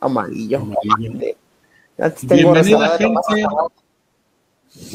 [0.00, 0.66] Amarillo.
[2.28, 3.36] Bienvenida gente.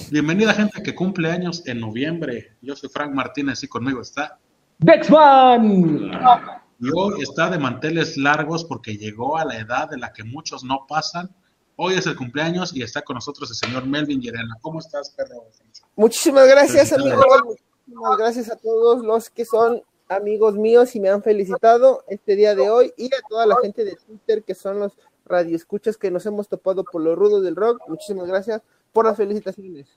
[0.09, 2.53] Bienvenida gente que cumple años en noviembre.
[2.61, 4.39] Yo soy Frank Martínez y conmigo está
[4.79, 6.11] Dexman.
[6.79, 10.63] Y hoy está de manteles largos porque llegó a la edad de la que muchos
[10.63, 11.29] no pasan.
[11.77, 14.57] Hoy es el cumpleaños y está con nosotros el señor Melvin Yerena.
[14.61, 15.45] ¿Cómo estás, perro?
[15.95, 17.21] Muchísimas gracias, amigo.
[17.45, 22.55] Muchísimas gracias a todos los que son amigos míos y me han felicitado este día
[22.55, 24.93] de hoy y a toda la gente de Twitter que son los
[25.25, 27.81] radioescuchas que nos hemos topado por los rudos del rock.
[27.87, 28.61] Muchísimas gracias
[28.93, 29.87] por las felicitaciones.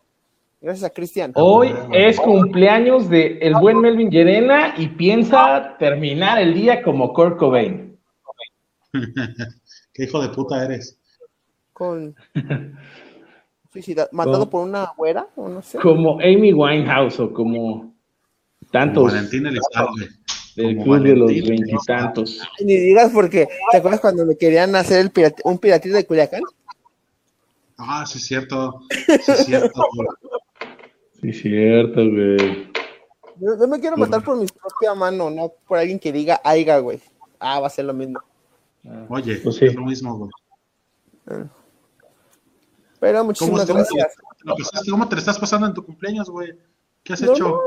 [0.60, 1.32] Gracias a Cristian.
[1.36, 7.38] Hoy es cumpleaños de el buen Melvin Llerena y piensa terminar el día como Kurt
[7.38, 7.96] Cobain.
[9.92, 10.98] Qué hijo de puta eres.
[11.72, 12.16] Con
[14.12, 15.78] matado por una güera o no sé.
[15.78, 17.94] Como Amy Winehouse o como
[18.70, 19.02] tantos.
[19.02, 20.08] Como Valentín Elizalde.
[20.56, 22.40] Del club de los veintitantos.
[22.60, 25.12] Ni digas porque, ¿te acuerdas cuando me querían hacer el
[25.44, 26.42] un piratito de Culiacán?
[27.76, 28.80] Ah, sí, es cierto.
[28.90, 29.82] Sí, es cierto.
[31.22, 32.72] sí, cierto, güey.
[33.40, 37.00] Yo, me quiero matar por mi propia mano, no por alguien que diga aiga, güey.
[37.38, 38.18] Ah, va a ser lo mismo.
[38.84, 39.66] Ah, Oye, pues sí.
[39.66, 40.30] es lo mismo, güey.
[41.28, 41.46] Ah.
[42.98, 44.16] Pero muchísimas gracias.
[44.90, 46.52] ¿Cómo te lo estás pasando en tu cumpleaños, güey?
[47.04, 47.60] ¿Qué has hecho?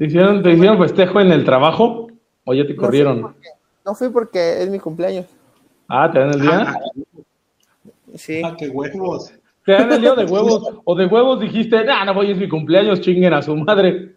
[0.00, 2.06] ¿Te hicieron, ¿Te hicieron festejo en el trabajo
[2.46, 3.36] o ya te corrieron?
[3.84, 5.26] No fui porque, es mi cumpleaños.
[5.88, 6.74] Ah, ¿te dan el día?
[8.14, 8.40] Sí.
[8.42, 9.30] Ah, qué huevos.
[9.66, 10.80] ¿Te dan el día de huevos?
[10.84, 14.14] ¿O de huevos dijiste, no, no voy, es mi cumpleaños, chinguen a su madre?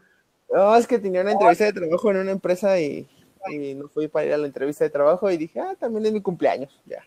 [0.53, 3.05] No, es que tenía una entrevista de trabajo en una empresa y,
[3.51, 6.13] y no fui para ir a la entrevista de trabajo y dije, ah, también es
[6.13, 7.03] mi cumpleaños, ya.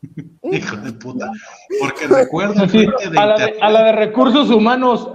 [0.50, 1.30] Hijo de puta.
[1.78, 5.10] Porque recuerdo a, la de, a la de recursos humanos,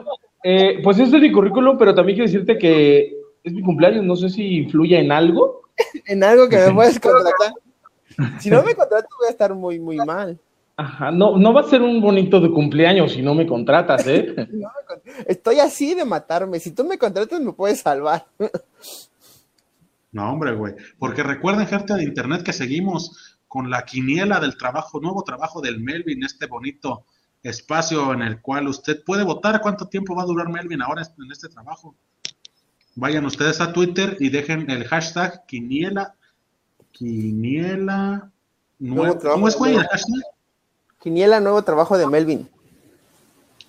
[0.48, 4.16] eh, pues ese es mi currículum, pero también quiero decirte que es mi cumpleaños, no
[4.16, 5.64] sé si influye en algo.
[6.06, 7.52] en algo que me puedes contratar.
[8.40, 10.40] Si no me contratas voy a estar muy, muy mal.
[10.78, 14.36] Ajá, no, no va a ser un bonito de cumpleaños si no me contratas, ¿eh?
[15.28, 16.60] Estoy así de matarme.
[16.60, 18.28] Si tú me contratas, me puedes salvar.
[20.12, 20.76] no, hombre, güey.
[21.00, 25.80] Porque recuerden, gente de internet, que seguimos con la quiniela del trabajo, nuevo trabajo del
[25.80, 27.06] Melvin, este bonito
[27.46, 31.32] espacio en el cual usted puede votar cuánto tiempo va a durar Melvin ahora en
[31.32, 31.96] este trabajo.
[32.96, 36.16] Vayan ustedes a Twitter y dejen el hashtag Quiniela.
[36.92, 38.32] Quiniela.
[38.80, 40.24] Nuevo, ¿Cómo es, güey, el hashtag?
[41.00, 42.50] Quiniela Nuevo Trabajo de Melvin.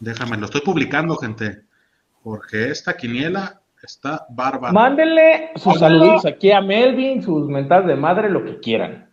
[0.01, 1.63] Déjame, lo estoy publicando, gente.
[2.23, 4.73] Porque esta quiniela está bárbara.
[4.73, 9.07] Mándenle sus saludos aquí a Melvin, sus mentas de madre, lo que quieran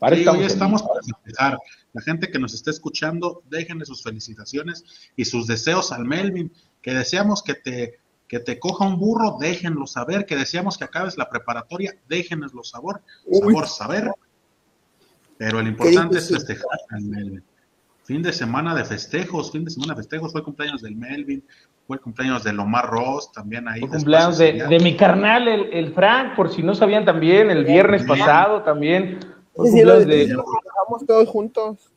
[0.00, 1.58] hoy estamos para empezar.
[1.92, 4.84] La gente que nos está escuchando, déjenle sus felicitaciones
[5.16, 6.52] y sus deseos al Melvin,
[6.82, 7.98] que deseamos que te,
[8.28, 12.96] que te coja un burro, déjenlo saber, que deseamos que acabes la preparatoria, déjenlo saber,
[13.32, 14.10] sabor saber.
[15.38, 17.44] Pero el importante es festejar al Melvin.
[18.04, 21.42] Fin de semana de festejos, fin de semana de festejos, fue el cumpleaños del Melvin,
[21.86, 23.80] fue el cumpleaños de Lomar Ross, también ahí.
[23.80, 27.64] Fue cumpleaños de, de, mi carnal, el, el, Frank, por si no sabían también, el
[27.64, 31.92] viernes pasado también Sí, lo festejamos todos juntos.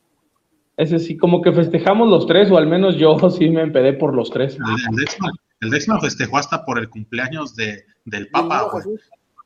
[0.76, 4.14] Ese sí, como que festejamos los tres, o al menos yo sí me empedé por
[4.14, 4.56] los tres.
[5.60, 8.70] El, décimo, festejó hasta por el cumpleaños de, del Papa.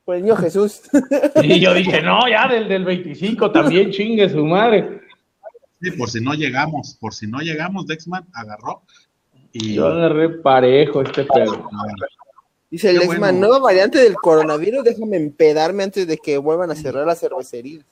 [0.05, 0.83] por el niño Jesús.
[1.43, 5.01] Y yo dije, no, ya del, del 25 también chingue su madre.
[5.81, 8.83] Sí, por si no llegamos, por si no llegamos, Dexman agarró.
[9.51, 9.73] Y...
[9.73, 11.69] Yo agarré parejo este pedo.
[12.71, 17.05] Dice el Dexman, nueva variante del coronavirus, déjame empedarme antes de que vuelvan a cerrar
[17.05, 17.83] las cervecerías.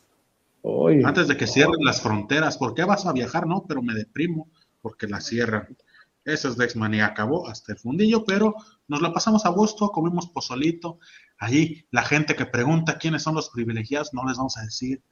[1.04, 3.46] Antes de que cierren las fronteras, ¿por qué vas a viajar?
[3.46, 4.50] No, pero me deprimo
[4.82, 5.76] porque la cierran.
[6.24, 8.56] Eso es Dexman y acabó hasta el fundillo, pero
[8.88, 11.00] nos la pasamos a gusto, comimos pozolito.
[11.38, 15.04] Ahí la gente que pregunta quiénes son los privilegiados, no les vamos a decir,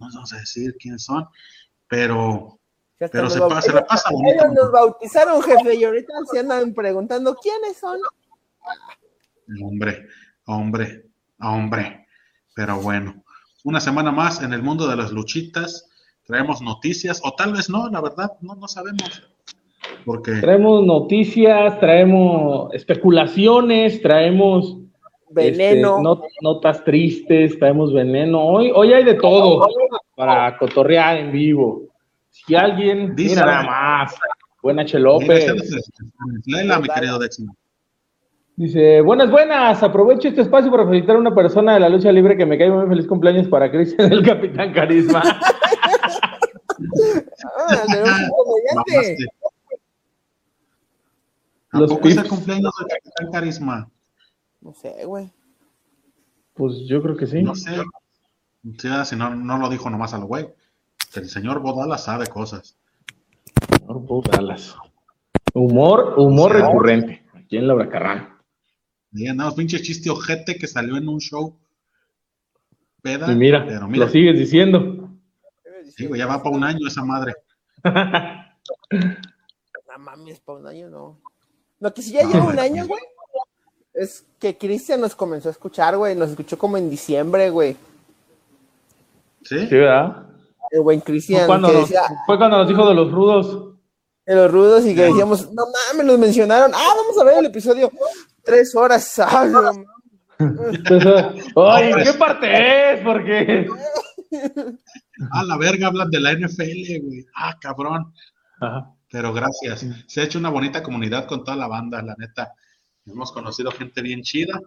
[0.00, 1.28] no les vamos a decir quiénes son,
[1.86, 2.58] pero,
[2.98, 4.44] pero se, pasa, la pasa bonito.
[4.44, 8.00] Ellos nos bautizaron, jefe, y ahorita se andan preguntando quiénes son.
[9.62, 10.08] Hombre,
[10.46, 11.06] hombre,
[11.38, 12.08] hombre,
[12.56, 13.24] pero bueno
[13.66, 15.90] una semana más en el mundo de las luchitas.
[16.24, 19.28] Traemos noticias, o tal vez no, la verdad, no, no sabemos.
[20.04, 20.34] Porque...
[20.36, 24.76] Traemos noticias, traemos especulaciones, traemos
[25.30, 28.40] veneno, este, notas tristes, traemos veneno.
[28.40, 29.66] Hoy, hoy hay de todo
[30.14, 31.82] para cotorrear en vivo.
[32.30, 34.16] Si alguien, Dice, mira nada más,
[34.62, 35.44] buena Che López.
[36.46, 37.52] Léela, mi querido Dexino.
[38.56, 42.38] Dice, buenas, buenas, aprovecho este espacio para felicitar a una persona de la lucha libre
[42.38, 45.22] que me cae muy feliz cumpleaños para Cristian, el Capitán Carisma.
[47.58, 47.84] ah,
[51.72, 53.90] ¿A Los poco es el cumpleaños del Capitán Carisma?
[54.62, 55.30] No sé, güey.
[56.54, 57.42] Pues yo creo que sí.
[57.42, 57.76] No sé.
[58.78, 60.48] Sí, si no, no lo dijo nomás al güey.
[61.14, 62.78] El señor Bodala sabe cosas.
[63.68, 64.74] Señor Bodalas.
[65.52, 67.22] Humor, humor recurrente.
[67.34, 68.35] Aquí en la Bracarrán.
[69.16, 71.56] Y andamos, pinche chiste ojete que salió en un show.
[73.00, 73.32] Peda.
[73.32, 75.08] Y mira, pero mira lo sigues diciendo.
[75.96, 77.34] Sí, ya va para un año esa madre.
[77.84, 77.94] no
[79.98, 81.18] mames, para un año no.
[81.80, 83.00] Lo que sí ya lleva un año, güey,
[83.94, 86.14] es que Cristian nos comenzó a escuchar, güey.
[86.14, 87.74] Nos escuchó como en diciembre, güey.
[89.42, 89.66] ¿Sí?
[89.66, 90.26] Sí, ¿verdad?
[90.70, 91.46] El buen Cristian.
[91.46, 91.58] Fue,
[92.26, 93.76] fue cuando nos dijo de los rudos.
[94.26, 96.72] De los rudos y que decíamos, no mames, nos mencionaron.
[96.74, 97.90] Ah, vamos a ver el episodio.
[98.46, 99.20] Tres horas.
[100.38, 103.00] Ay, ¿qué parte es?
[103.04, 103.66] Porque.
[105.32, 107.26] A la verga hablan de la NFL, güey.
[107.34, 108.12] Ah, cabrón.
[109.10, 109.86] Pero gracias.
[110.06, 112.52] Se ha hecho una bonita comunidad con toda la banda, la neta.
[113.04, 114.60] Hemos conocido gente bien chida.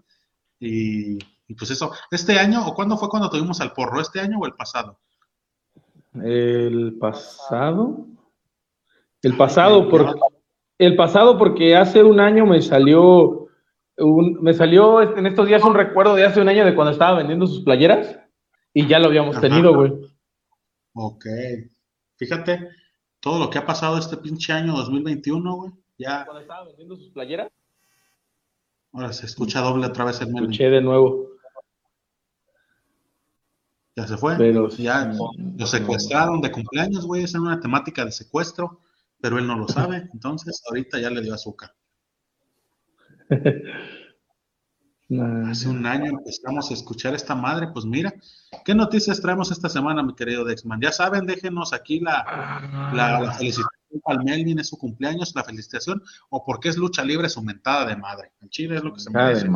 [0.59, 1.17] Y,
[1.55, 1.93] pues eso.
[2.11, 4.01] ¿Este año o cuándo fue cuando tuvimos al porro?
[4.01, 4.99] ¿Este año o el pasado?
[6.15, 8.07] El pasado.
[9.21, 10.19] El pasado, porque,
[10.77, 13.48] el pasado porque hace un año me salió
[13.99, 17.17] un, me salió en estos días un recuerdo de hace un año de cuando estaba
[17.17, 18.19] vendiendo sus playeras
[18.73, 19.93] y ya lo habíamos tenido, güey.
[20.93, 21.25] Ok.
[22.15, 22.69] Fíjate,
[23.19, 25.71] todo lo que ha pasado este pinche año 2021, güey.
[25.97, 26.25] Ya.
[26.25, 27.49] Cuando estaba vendiendo sus playeras.
[28.91, 31.29] Ahora se escucha doble otra vez el Escuché de nuevo.
[33.95, 34.37] Ya se fue.
[34.77, 35.11] ya
[35.57, 37.23] lo secuestraron de cumpleaños, güey.
[37.23, 38.79] Es una temática de secuestro,
[39.19, 40.09] pero él no lo sabe.
[40.13, 41.75] Entonces, ahorita ya le dio azúcar.
[45.47, 48.13] Hace un año empezamos a escuchar esta madre, pues mira,
[48.63, 50.79] ¿qué noticias traemos esta semana, mi querido Dexman?
[50.79, 53.67] Ya saben, déjenos aquí la, la, felicitación
[54.05, 57.95] al Melvin, es su cumpleaños, la felicitación, o porque es lucha libre su mentada de
[57.95, 58.33] madre.
[58.39, 59.49] En Chile es lo que se me dice.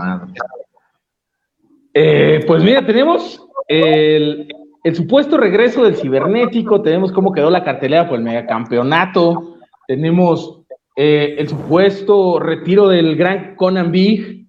[1.93, 4.51] Eh, pues mira, tenemos el,
[4.83, 10.62] el, supuesto regreso del cibernético, tenemos cómo quedó la cartelera por el megacampeonato, tenemos
[10.95, 14.47] eh, el supuesto retiro del gran Conan Big,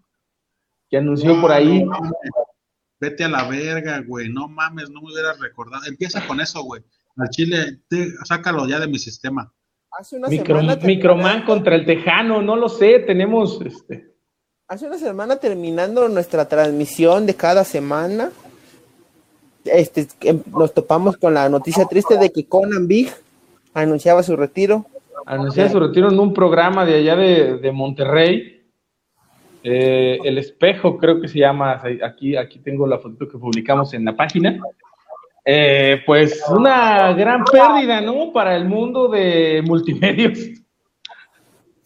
[0.88, 1.84] que anunció por ahí.
[3.00, 5.84] Vete a la verga, güey, no mames, no me hubieras recordado.
[5.86, 6.82] Empieza con eso, güey.
[7.16, 7.80] Al Chile,
[8.24, 9.52] sácalo ya de mi sistema.
[9.98, 14.12] Hace una Microman contra el Tejano, no lo sé, tenemos este.
[14.66, 18.30] Hace una semana terminando nuestra transmisión de cada semana,
[19.64, 20.08] este,
[20.46, 23.12] nos topamos con la noticia triste de que Conan Big
[23.72, 24.86] anunciaba su retiro.
[25.26, 28.62] Anunciaba su retiro en un programa de allá de, Monterrey.
[29.62, 31.80] Eh, el espejo, creo que se llama.
[32.02, 34.60] Aquí, aquí tengo la foto que publicamos en la página.
[35.46, 38.32] Eh, pues una gran pérdida, ¿no?
[38.32, 40.38] Para el mundo de multimedios.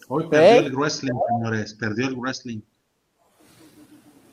[0.09, 1.75] Hoy perdió el wrestling, señores.
[1.75, 2.61] Perdió el wrestling.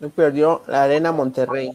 [0.02, 1.72] Hoy perdió la Arena Monterrey.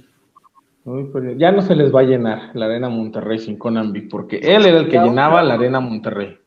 [1.37, 4.79] ya no se les va a llenar la Arena Monterrey sin Conan porque él era
[4.79, 6.40] el que llenaba la Arena Monterrey.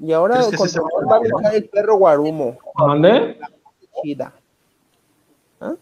[0.00, 2.56] Y ahora va a el perro Guarumo.
[2.78, 3.38] ¿Dónde?
[5.60, 5.74] ¿Ah?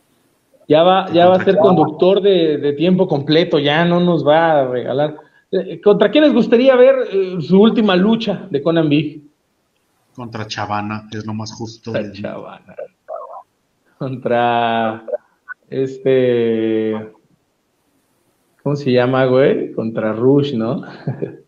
[0.69, 4.69] Ya va, ya va a ser conductor de, tiempo completo, ya no nos va a
[4.69, 5.17] regalar.
[5.51, 9.23] Eh, ¿Contra quién les gustaría ver eh, su última lucha de Conan Big?
[10.15, 11.93] Contra Chavana, es lo más justo.
[11.93, 12.75] Contra Chavana.
[13.99, 15.05] Contra
[15.69, 17.13] este.
[18.63, 19.73] ¿Cómo se llama, güey?
[19.73, 20.83] Contra Rush, ¿no?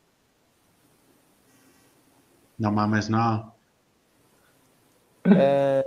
[2.58, 3.54] No mames, no.
[5.24, 5.84] Eh,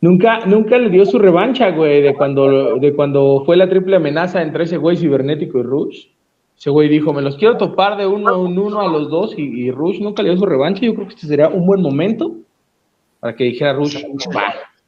[0.00, 4.42] nunca, nunca le dio su revancha, güey, de cuando, de cuando fue la triple amenaza
[4.42, 6.06] entre ese güey cibernético y Rush.
[6.56, 9.70] Ese güey dijo, me los quiero topar de uno a uno a los dos y,
[9.70, 10.82] Rush nunca le dio su revancha.
[10.82, 12.36] Yo creo que este sería un buen momento
[13.20, 13.96] para que dijera Rush,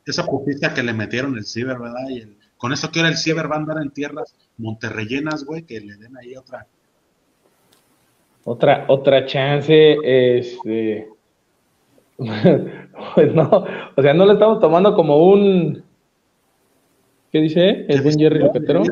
[0.06, 2.08] esa, esa que le metieron el ciber, ¿verdad?
[2.08, 5.80] Y con eso que ahora el ciber va a andar en tierras monterrellenas, güey, que
[5.80, 6.66] le den ahí otra
[8.46, 11.08] otra, otra chance, este,
[12.16, 15.84] pues no, o sea, no lo estamos tomando como un,
[17.32, 17.86] ¿qué dice?
[17.88, 18.84] El buen Jerry Lopetero.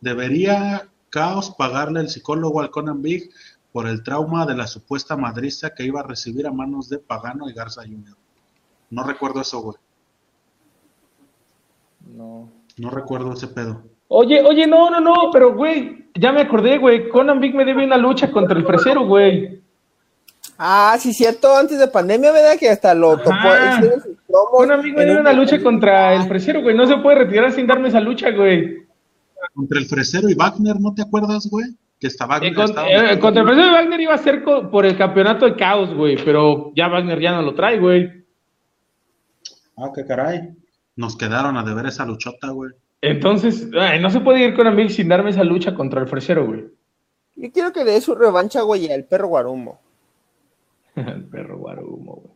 [0.00, 3.30] Debería Caos pagarle el psicólogo al Conan Big
[3.72, 7.48] por el trauma de la supuesta madriza que iba a recibir a manos de Pagano
[7.48, 8.14] y Garza Jr.
[8.90, 9.76] No recuerdo eso, güey.
[12.14, 12.50] No.
[12.76, 13.82] No recuerdo ese pedo.
[14.08, 17.08] Oye, oye, no, no, no, pero güey, ya me acordé, güey.
[17.08, 19.60] Conan Big me debe una lucha contra el fresero, güey.
[20.56, 22.56] Ah, sí, cierto, antes de pandemia, ¿verdad?
[22.58, 23.36] Que hasta lo topó.
[24.50, 26.74] Conan Big me debe una lucha contra el fresero, güey.
[26.74, 28.78] No se puede retirar sin darme esa lucha, güey.
[29.54, 31.66] Contra el fresero y Wagner, ¿no te acuerdas, güey?
[32.00, 32.38] Que estaba.
[32.38, 35.92] Eh, eh, contra el fresero y Wagner iba a ser por el campeonato de caos,
[35.94, 36.16] güey.
[36.24, 38.24] Pero ya Wagner ya no lo trae, güey.
[39.76, 40.48] Ah, qué caray.
[40.96, 42.72] Nos quedaron a deber esa luchota, güey.
[43.00, 43.68] Entonces,
[44.00, 46.64] no se puede ir con Amix sin darme esa lucha contra el fresero, güey.
[47.36, 49.80] Yo quiero que le dé su revancha, güey, al perro Guarumo.
[50.96, 52.34] el perro Guarumo, güey.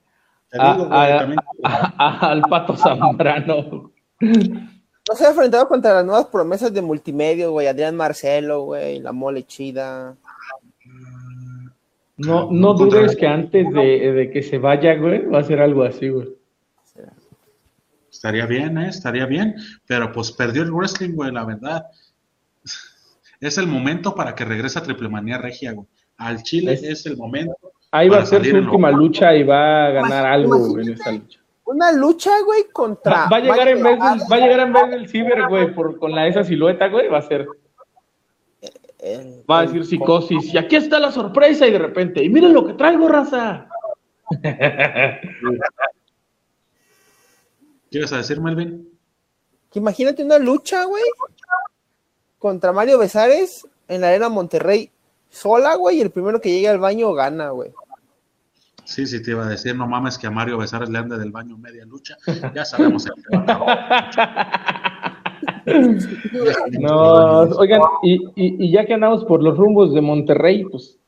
[0.52, 3.90] al pato Zambrano.
[4.20, 7.66] No se ha enfrentado contra las nuevas promesas de multimedia, güey.
[7.66, 9.00] Adrián Marcelo, güey.
[9.00, 10.16] La mole chida.
[12.16, 15.82] No, no dudes que antes de, de, que se vaya, güey, va a ser algo
[15.82, 16.28] así, güey.
[18.22, 18.88] Estaría bien, ¿eh?
[18.88, 19.56] Estaría bien.
[19.84, 21.86] Pero pues perdió el wrestling, güey, la verdad.
[23.40, 25.88] Es el momento para que regrese a Triple Manía Regia, güey.
[26.16, 27.56] Al Chile es, el momento.
[27.90, 31.40] Ahí va a ser su última lucha y va a ganar algo en esta lucha.
[31.64, 33.26] Una lucha, güey, contra.
[33.26, 35.98] Va, a llegar en vez del, va a llegar en vez del Ciber, güey, por,
[35.98, 37.48] con la, esa silueta, güey, va a ser.
[39.50, 40.54] Va a decir psicosis.
[40.54, 43.66] Y aquí está la sorpresa, y de repente, y miren lo que traigo, raza.
[47.92, 48.88] ¿Qué ibas a decir, Melvin?
[49.70, 51.04] Que imagínate una lucha, güey,
[52.38, 54.90] contra Mario Besares en la arena Monterrey
[55.28, 57.70] sola, güey, y el primero que llegue al baño gana, güey.
[58.84, 61.30] Sí, sí, te iba a decir, no mames que a Mario Besares le ande del
[61.30, 62.16] baño media lucha.
[62.54, 63.12] Ya sabemos el
[66.80, 70.98] No, oigan, y, y, ya que andamos por los rumbos de Monterrey, pues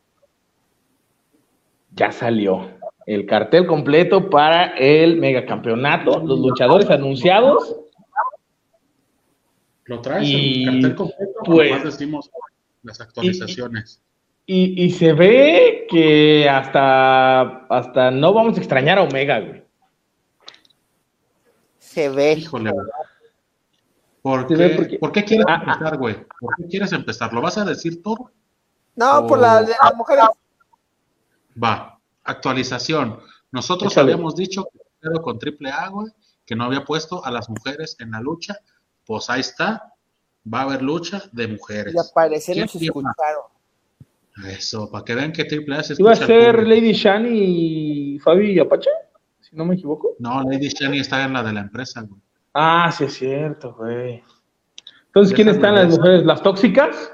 [1.95, 2.74] ya salió
[3.06, 7.76] el cartel completo para el megacampeonato, los luchadores anunciados.
[9.84, 12.30] Lo traes, el cartel completo, pues, decimos
[12.82, 14.00] las actualizaciones.
[14.46, 19.64] Y, y, se ve que hasta, hasta no vamos a extrañar a Omega, güey.
[21.78, 22.34] Se ve.
[22.34, 22.73] Híjole,
[24.25, 25.73] ¿Por, qué, ¿Por qué quieres ah, ah.
[25.73, 26.16] empezar, güey?
[26.40, 27.32] ¿Por qué quieres empezar?
[27.32, 28.30] ¿Lo vas a decir todo?
[28.96, 30.25] No, por la de las mujeres.
[31.62, 31.93] Va,
[32.25, 33.21] actualización.
[33.52, 36.09] Nosotros habíamos dicho que con triple A, güey,
[36.45, 38.57] que no había puesto a las mujeres en la lucha.
[39.04, 39.93] Pues ahí está.
[40.52, 41.95] Va a haber lucha de mujeres.
[41.95, 43.45] Y aparecieron se escucharon.
[44.49, 48.59] Eso, para que vean que Triple A se ¿Iba a ser Lady Shani y Fabi
[48.59, 48.90] Apache?
[49.40, 50.16] Si no me equivoco.
[50.19, 52.21] No, Lady Shani está en la de la empresa, güey.
[52.52, 54.23] Ah, sí es cierto, güey.
[55.07, 56.25] Entonces, ¿quiénes están las mujeres?
[56.25, 57.13] ¿Las tóxicas?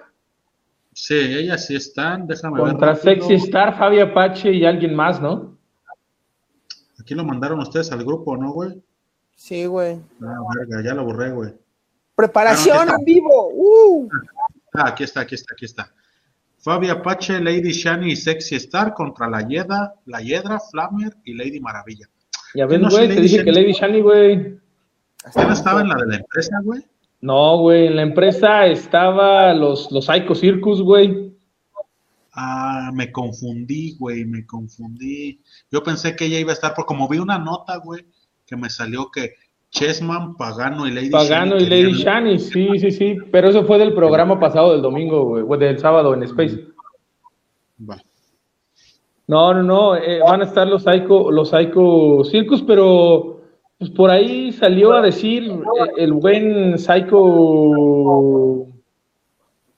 [1.02, 2.72] Sí, ellas sí están, déjame ver.
[2.72, 5.56] Contra Sexy Star, Fabi Apache y alguien más, ¿no?
[7.00, 8.82] Aquí lo mandaron ustedes al grupo, ¿no, güey?
[9.34, 9.98] Sí, güey.
[10.22, 11.54] Ah, verga, ya lo borré, güey.
[12.14, 13.50] Preparación en vivo.
[13.50, 14.10] Uh.
[14.74, 15.90] Ah, aquí está, aquí está, aquí está.
[16.58, 21.60] Fabi Apache, Lady Shani y Sexy Star contra la Yedra, la Yedra, Flamer y Lady
[21.60, 22.10] Maravilla.
[22.54, 24.60] Ya ven, güey, te dije que Lady Shani, güey.
[25.26, 26.86] ¿Usted no estaba en la de la empresa, güey?
[27.20, 31.34] No, güey, en la empresa estaba los, los Psycho Circus, güey.
[32.32, 35.40] Ah, me confundí, güey, me confundí.
[35.70, 38.06] Yo pensé que ella iba a estar, porque como vi una nota, güey,
[38.46, 39.34] que me salió que
[39.70, 43.16] Chessman, Pagano y Lady Pagano y Lady Shani, sí, sí, sí.
[43.30, 46.58] Pero eso fue del programa pasado del domingo, güey, del sábado en Space.
[47.88, 48.00] Va.
[49.26, 53.39] No, no, no, eh, van a estar los Psycho, los Psycho Circus, pero
[53.80, 57.16] pues por ahí salió a decir eh, el, buen Psycho.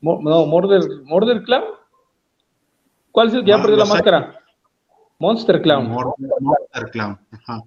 [0.00, 1.62] No, Murder, Murder Clown.
[3.12, 4.40] ¿Cuál es el que ya perdió la máscara?
[5.20, 5.88] Monster Clown.
[6.40, 7.62] Monster Clown, ajá.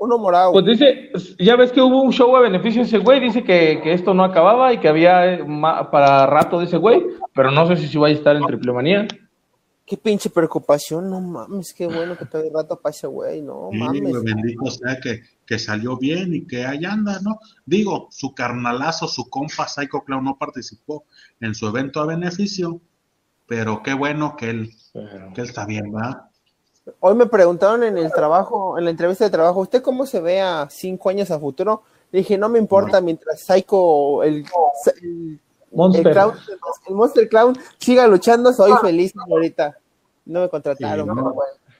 [0.00, 0.50] Uno morado.
[0.52, 3.80] Pues dice, ya ves que hubo un show a beneficio de ese güey, dice que,
[3.84, 5.44] esto no acababa y que había eh,
[5.92, 7.00] para rato de ese güey,
[7.32, 9.06] pero no sé si se va a estar en triple manía.
[9.86, 13.70] Qué pinche preocupación, no mames, qué bueno que te de rato para ese güey, no
[13.70, 14.20] mames.
[14.20, 17.38] bendito sea que, que, salió bien y que ahí anda, ¿no?
[17.64, 21.04] Digo, su carnalazo, su compa Psycho Clown no participó
[21.40, 22.80] en su evento a beneficio,
[23.46, 26.30] pero qué bueno que él, que él está bien, ¿verdad?
[26.98, 30.40] Hoy me preguntaron en el trabajo, en la entrevista de trabajo, ¿usted cómo se ve
[30.40, 31.84] a cinco años a futuro?
[32.10, 34.44] Le dije, no me importa, mientras Psycho, el,
[35.72, 36.06] Monster.
[36.88, 39.76] El, Monster Clown siga luchando, soy feliz ahorita.
[40.24, 41.34] No me contrataron, no,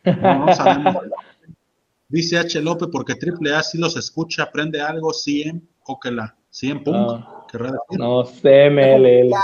[0.05, 0.97] no, sabemos.
[2.09, 2.61] Dice H.
[2.61, 6.95] López, porque Triple A si los escucha, aprende algo, 100 o que la 100 Punk.
[6.95, 7.47] No,
[7.91, 9.35] no sé, MLL.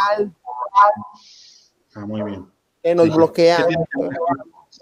[1.94, 2.46] Ah, muy bien.
[2.82, 3.66] Que nos bloquea.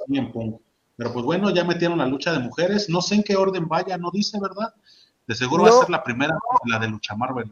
[0.07, 0.61] 100 Punk.
[0.97, 2.91] Pero pues bueno, ya metieron la lucha de mujeres.
[2.91, 4.75] No sé en qué orden vaya, no dice, ¿verdad?
[5.27, 7.51] De seguro va a ser la primera, la de lucha Marvel.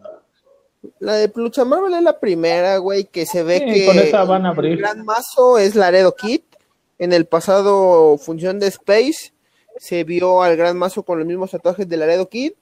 [1.01, 4.47] La de lucha Marvel es la primera, güey, que se ve que con esa van
[4.47, 4.73] a abrir.
[4.73, 6.43] el gran mazo es Laredo Kid.
[6.99, 9.33] En el pasado función de Space
[9.77, 12.53] se vio al gran mazo con los mismos tatuajes de Laredo Kid.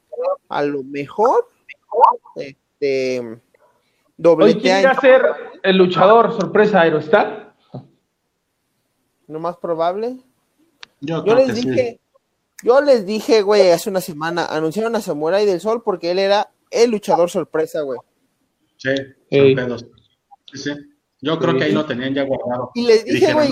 [0.48, 1.48] A lo mejor,
[2.36, 3.38] este,
[4.16, 5.22] doble ¿Quién va a ser
[5.62, 7.54] el luchador sorpresa Aerostar?
[9.26, 10.18] Lo más probable.
[11.00, 12.00] Yo, les dije,
[12.62, 16.50] yo les dije, güey, hace una semana, anunciaron a Samurai del Sol porque él era
[16.70, 17.98] el luchador sorpresa, güey.
[18.76, 18.90] Sí.
[21.20, 22.70] Yo creo que ahí lo tenían ya guardado.
[22.74, 23.48] Y les dije, güey,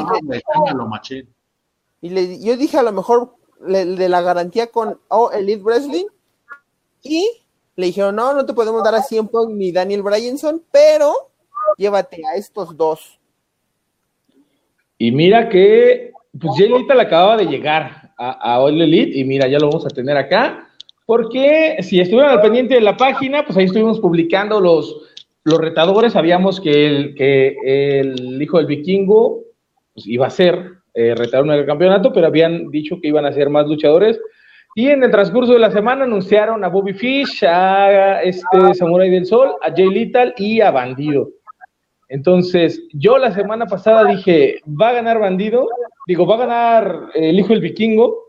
[2.00, 6.04] y le, yo dije a lo mejor de la garantía con oh, Elite Wrestling
[7.02, 7.26] y
[7.76, 11.30] le dijeron, no, no te podemos dar a 100 ni Daniel Bryanson, pero
[11.76, 13.18] llévate a estos dos.
[14.98, 19.48] Y mira que, pues Jay Lethal acababa de llegar a, a All Elite y mira,
[19.48, 20.68] ya lo vamos a tener acá,
[21.06, 25.02] porque si estuvieron al pendiente de la página, pues ahí estuvimos publicando los,
[25.44, 26.86] los retadores, sabíamos que
[28.00, 29.42] el, hijo del vikingo
[29.92, 33.32] pues, iba a ser eh, retador en el campeonato, pero habían dicho que iban a
[33.32, 34.18] ser más luchadores.
[34.76, 39.26] Y en el transcurso de la semana anunciaron a Bobby Fish, a este Samurai del
[39.26, 41.28] Sol, a Jay Little y a Bandido.
[42.08, 45.68] Entonces, yo la semana pasada dije, va a ganar Bandido,
[46.06, 48.23] digo, va a ganar el hijo del vikingo,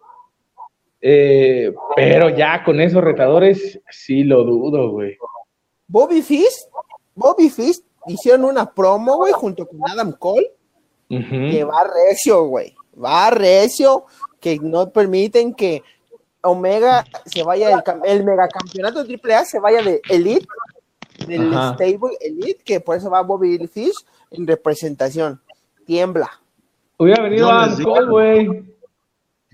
[1.07, 5.15] eh, pero ya con esos retadores sí lo dudo, güey.
[5.87, 6.65] Bobby Fish,
[7.13, 10.51] Bobby Fish hicieron una promo, güey, junto con Adam Cole,
[11.07, 14.05] que va recio, güey, va recio,
[14.39, 15.83] que no permiten que
[16.41, 20.47] Omega se vaya, el, el megacampeonato de AAA se vaya de Elite
[21.27, 23.93] del stable Elite, que por eso va Bobby Fish
[24.31, 25.39] en representación.
[25.85, 26.31] Tiembla.
[26.97, 27.47] Hubiera venido
[27.83, 28.74] Cole, güey.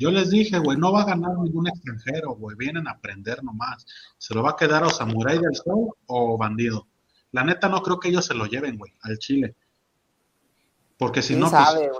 [0.01, 2.57] Yo les dije, güey, no va a ganar ningún extranjero, güey.
[2.57, 3.85] Vienen a aprender nomás.
[4.17, 6.87] Se lo va a quedar o Samurai del Sol o Bandido.
[7.31, 9.55] La neta, no creo que ellos se lo lleven, güey, al Chile.
[10.97, 11.91] Porque si no, pues,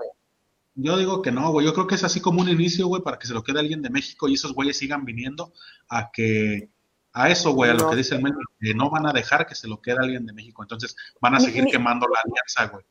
[0.73, 1.63] yo digo que no, güey.
[1.63, 3.83] Yo creo que es así como un inicio, güey, para que se lo quede alguien
[3.83, 5.53] de México y esos güeyes sigan viniendo
[5.87, 6.71] a que
[7.13, 9.53] a eso, güey, a lo que dice el médico, que no van a dejar que
[9.53, 10.63] se lo quede alguien de México.
[10.63, 12.83] Entonces van a seguir quemando la alianza, güey.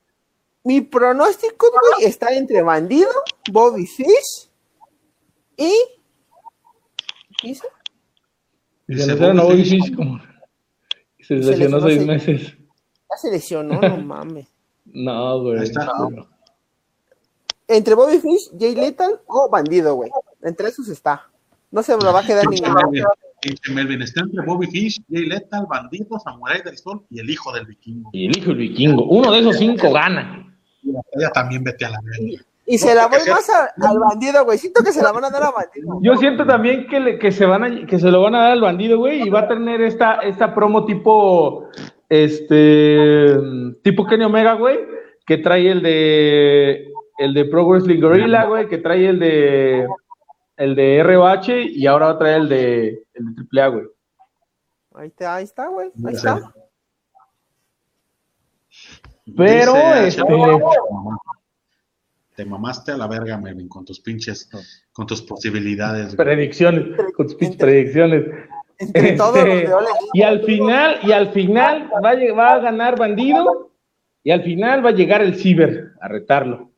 [0.62, 3.10] Mi pronóstico, güey, está entre Bandido,
[3.50, 4.49] Bobby Fish
[5.60, 5.72] y.
[7.40, 7.66] ¿Qué hizo?
[8.88, 10.20] Y se lesionó Bobby Fish como.
[11.20, 12.56] Se lesionó seis meses.
[13.10, 14.48] Ya se lesionó, no mames.
[14.86, 15.70] No, güey.
[17.68, 20.10] Entre Bobby Fish, Jay Lethal o Bandido, güey.
[20.42, 21.28] Entre esos está.
[21.70, 22.74] No se me lo va a quedar ninguno.
[23.72, 27.66] Melvin está entre Bobby Fish, Jay Lethal, Bandido, Samurai del Sol y el hijo del
[27.66, 28.10] vikingo.
[28.12, 29.04] Y el hijo del vikingo.
[29.04, 30.58] Uno de esos cinco gana.
[31.12, 32.44] Ella también vete a la verga.
[32.70, 34.56] Y se la voy más al bandido, güey.
[34.56, 35.98] Siento que se la van a dar al bandido.
[36.02, 38.60] Yo siento también que, que, se van a, que se lo van a dar al
[38.60, 39.22] bandido, güey.
[39.22, 41.68] Y va a tener esta, esta promo tipo.
[42.08, 43.36] Este.
[43.82, 44.78] Tipo Kenny Omega, güey.
[45.26, 46.92] Que trae el de.
[47.18, 48.68] El de Pro Wrestling Gorilla, güey.
[48.68, 49.88] Que trae el de
[50.56, 53.84] el de ROH y ahora va a traer el de, el de AAA, güey.
[54.94, 55.90] Ahí está, ahí está, güey.
[56.06, 56.52] Ahí está.
[59.36, 60.22] Pero, este.
[62.40, 64.48] Te mamaste a la verga, Melvin, con tus pinches,
[64.92, 66.16] con tus posibilidades.
[66.16, 68.24] Predicciones, con tus pinches predicciones.
[68.78, 69.68] Entre todos este,
[70.14, 73.74] y al final, y al final va a, va a ganar Bandido
[74.24, 76.72] y al final va a llegar el Ciber a retarlo.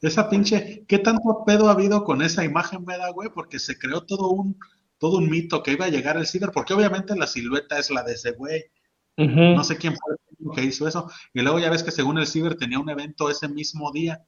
[0.00, 3.28] Esa pinche, ¿qué tanto pedo ha habido con esa imagen, verdad, güey?
[3.32, 4.58] Porque se creó todo un,
[4.98, 8.02] todo un mito que iba a llegar el ciber, porque obviamente la silueta es la
[8.02, 8.64] de ese güey.
[9.16, 10.18] No sé quién fue el
[10.52, 11.10] que hizo eso.
[11.34, 14.24] Y luego ya ves que según el ciber tenía un evento ese mismo día.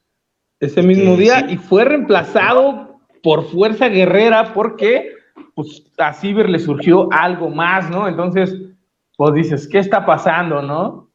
[0.60, 5.12] Ese mismo día y fue reemplazado por Fuerza Guerrera porque
[5.54, 8.08] pues a Ciber le surgió algo más, ¿no?
[8.08, 8.54] Entonces,
[9.16, 11.08] pues dices, ¿qué está pasando, no?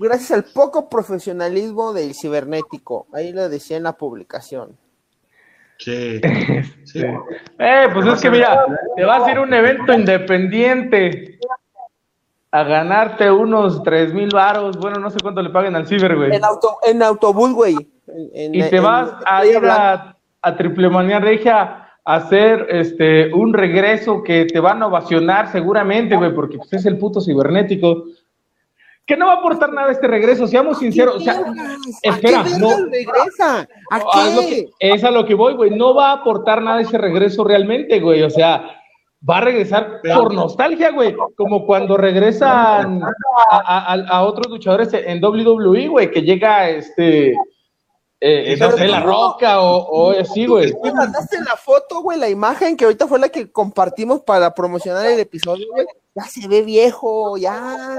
[0.00, 3.06] gracias al poco profesionalismo del cibernético.
[3.12, 4.76] Ahí lo decía en la publicación.
[5.78, 6.20] Sí.
[6.84, 7.02] sí.
[7.58, 8.64] Eh, pues es que mira,
[8.96, 11.38] te vas a ir a un evento independiente
[12.52, 14.76] a ganarte unos tres mil varos.
[14.78, 16.34] Bueno, no sé cuánto le paguen al ciber, güey.
[16.34, 17.76] En, auto, en autobús, güey.
[18.32, 24.22] y te vas a ir a, a Triple Manía Regia a hacer este un regreso
[24.22, 28.04] que te van a ovacionar seguramente, güey, porque pues, es el puto cibernético
[29.10, 31.16] que no va a aportar nada este regreso, seamos sinceros.
[31.16, 31.42] O sea,
[32.00, 32.86] espera, no.
[32.86, 33.68] Regresa?
[33.90, 34.68] ¿A qué?
[34.78, 35.70] Es, a lo que voy, güey.
[35.70, 38.22] No va a aportar nada ese regreso realmente, güey.
[38.22, 38.79] O sea,
[39.28, 41.14] va a regresar por nostalgia, güey.
[41.36, 43.02] Como cuando regresan
[43.50, 47.34] a, otros luchadores en WWE, güey, que llega este.
[48.22, 50.74] Eh, la roca o, así, güey.
[50.82, 55.06] Me mandaste la foto, güey, la imagen que ahorita fue la que compartimos para promocionar
[55.06, 55.86] el episodio, güey.
[56.14, 57.98] Ya se ve viejo, ya.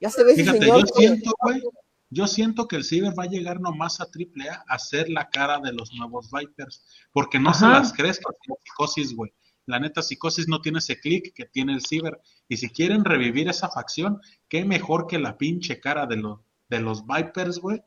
[0.00, 1.62] Ya se ve Fíjate, yo siento, güey,
[2.10, 5.58] yo siento que el Ciber va a llegar nomás a AAA a ser la cara
[5.60, 9.32] de los nuevos Vipers, porque no se las crees que tiene psicosis, güey.
[9.66, 12.20] La neta, psicosis no tiene ese click que tiene el Ciber.
[12.48, 16.80] Y si quieren revivir esa facción, qué mejor que la pinche cara de, los de
[16.80, 17.82] los Vipers, güey.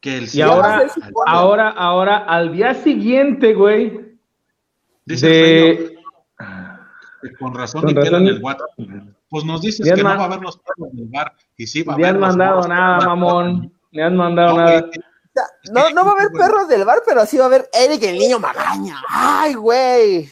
[0.00, 0.86] Que el y ahora,
[1.26, 4.18] ahora, ahora, al día siguiente, güey.
[5.06, 5.96] Dice
[7.38, 8.68] Con razón ni pelan el WhatsApp.
[9.28, 11.32] Pues nos dices que no va a haber los perros del bar.
[11.56, 12.06] Y sí va a haber.
[12.06, 13.72] han mandado nada, mamón.
[13.92, 14.90] Me han mandado nada.
[15.72, 18.18] No, no va a haber perros del bar, pero sí va a haber Eric el
[18.18, 19.00] niño magaña.
[19.08, 20.28] Ay, güey.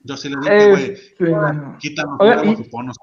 [0.00, 1.34] Yo sí le dije, güey, este,
[1.78, 2.12] quítame
[2.86, 2.96] los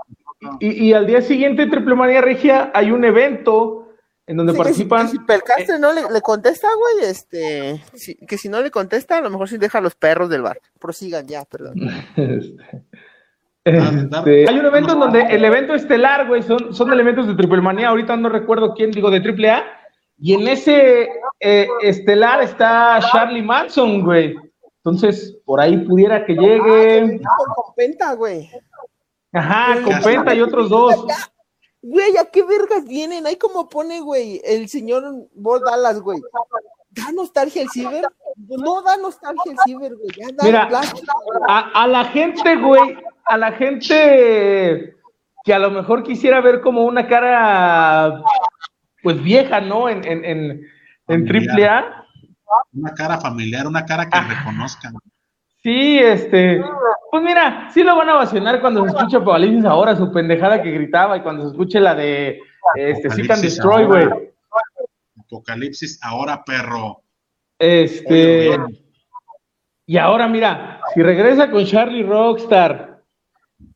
[0.60, 3.86] y, y, al día siguiente, Triple Manía Regia, hay un evento
[4.28, 5.08] en donde participan.
[5.08, 7.82] Si, Pelcastre no le, contesta, güey, este,
[8.28, 10.60] que si no le contesta, a lo mejor sí deja a los perros del bar.
[10.80, 11.76] Prosigan ya, perdón.
[13.68, 17.62] Este, hay un evento en donde el evento estelar, güey, son, son elementos de Triple
[17.62, 17.88] Manía.
[17.88, 19.64] Ahorita no recuerdo quién, digo, de Triple A.
[20.18, 24.36] Y en ese eh, estelar está Charlie Manson, güey.
[24.78, 27.20] Entonces, por ahí pudiera que llegue.
[27.24, 28.50] Ah, con Penta, güey.
[29.34, 31.06] Ajá, con Penta y otros dos.
[31.82, 33.28] Güey, ¿a qué vergas vienen?
[33.28, 36.20] Ahí como pone, güey, el señor Bob Dallas, güey.
[36.90, 38.06] ¿Da nostalgia el ciber?
[38.36, 40.10] No da nostalgia el ciber, güey.
[40.18, 40.70] Ya da Mira,
[41.48, 44.96] a, a, la gente, güey, a la gente
[45.44, 48.24] que a lo mejor quisiera ver como una cara,
[49.06, 49.88] pues vieja, ¿no?
[49.88, 50.68] En, en, en,
[51.08, 52.06] en triple A
[52.74, 54.94] una cara familiar, una cara que reconozcan.
[55.62, 56.62] Sí, este,
[57.12, 60.72] pues mira, sí lo van a vacionar cuando se escuche Apocalipsis ahora, su pendejada que
[60.72, 62.40] gritaba, y cuando se escuche la de
[62.76, 64.08] este, Seek and Destroy, güey.
[65.20, 67.02] Apocalipsis ahora, perro.
[67.60, 68.58] Este,
[69.86, 73.02] y ahora mira, si regresa con Charlie Rockstar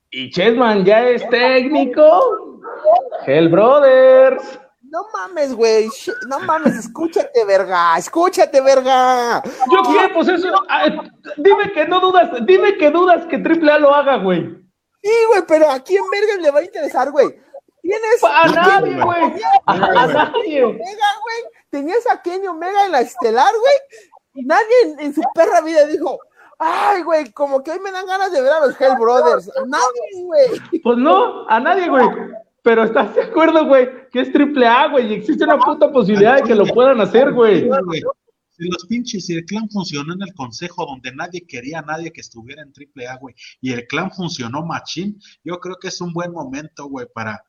[0.09, 2.61] y Chessman ya es técnico,
[3.25, 4.59] Hell Brothers.
[4.91, 5.87] No mames, güey.
[6.27, 7.97] No mames, escúchate, verga.
[7.97, 9.41] Escúchate, verga.
[9.71, 10.47] Yo qué, pues eso.
[11.37, 14.41] dime que no dudas, dime que dudas que Triple A lo haga, güey.
[15.01, 17.27] Sí, güey, pero ¿a quién verga le va a interesar, güey?
[17.81, 18.23] Tienes.
[18.23, 19.41] A nadie, güey.
[19.65, 20.63] A, nadie.
[20.63, 21.53] Omega, güey.
[21.69, 24.03] Tenías a Kenny Omega en la estelar, güey.
[24.33, 26.19] Y nadie en, su perra vida dijo,
[26.57, 29.49] Ay, güey, como que hoy me dan ganas de ver a los Hell Brothers.
[29.55, 30.81] A nadie, güey.
[30.83, 32.05] Pues no, a nadie, güey.
[32.63, 36.35] Pero estás de acuerdo, güey, que es triple A, güey, y existe una puta posibilidad
[36.35, 37.69] de que lo puedan hacer, güey.
[38.49, 42.11] Si los pinches, si el clan funcionó en el consejo donde nadie quería a nadie
[42.11, 46.01] que estuviera en triple A, güey, y el clan funcionó machín, yo creo que es
[46.01, 47.41] un buen momento, güey, para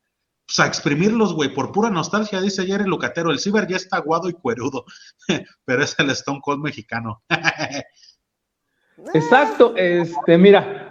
[0.46, 4.34] pues, exprimirlos, güey, por pura nostalgia, dice Jerry Lucatero, el ciber ya está aguado y
[4.34, 4.84] cuerudo,
[5.64, 7.24] pero es el Stone Cold mexicano.
[9.14, 10.89] Exacto, este, mira,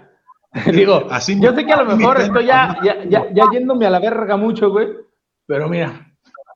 [0.71, 3.99] Digo, Así yo sé que a lo mejor estoy ya, ya, ya, yéndome a la
[3.99, 4.87] verga mucho, güey.
[5.45, 6.09] Pero mira,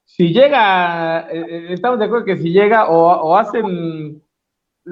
[0.06, 4.22] si llega, eh, eh, estamos de acuerdo que si llega o, hacen,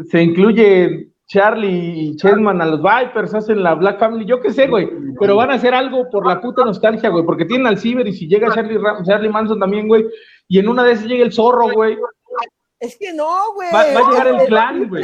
[0.09, 4.67] se incluye Charlie y Chessman a los Vipers, hacen la Black Family, yo qué sé,
[4.67, 8.07] güey, pero van a hacer algo por la puta nostalgia, güey, porque tienen al Ciber
[8.07, 10.05] y si llega Charlie, Charlie Manson también, güey,
[10.47, 11.97] y en una de esas llega el zorro, güey.
[12.79, 13.69] Es que no, güey.
[13.71, 15.03] Va, a llegar el clan, güey.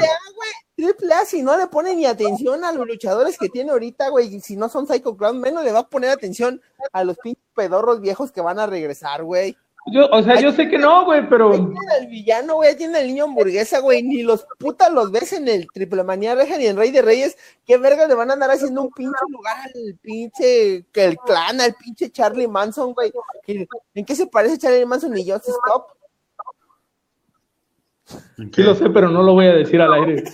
[0.78, 4.40] Triple A, si no le pone ni atención a los luchadores que tiene ahorita, güey,
[4.40, 6.62] si no son Psycho Clown, menos le va a poner atención
[6.94, 9.58] a los pinches pedorros viejos que van a regresar, güey.
[9.90, 11.50] Yo, o sea, yo sé que no, güey, pero.
[11.52, 15.48] Tiene el villano, güey, tiene el niño hamburguesa, güey, ni los putas los ves en
[15.48, 17.38] el Triple Manía Reja ni en Rey de Reyes.
[17.66, 21.60] ¿Qué verga le van a andar haciendo un pinche lugar al pinche, que el clan,
[21.60, 23.12] al pinche Charlie Manson, güey?
[23.96, 25.97] ¿En qué se parece Charlie Manson y Justice Stop?
[28.54, 30.24] Sí lo sé, pero no lo voy a decir al aire.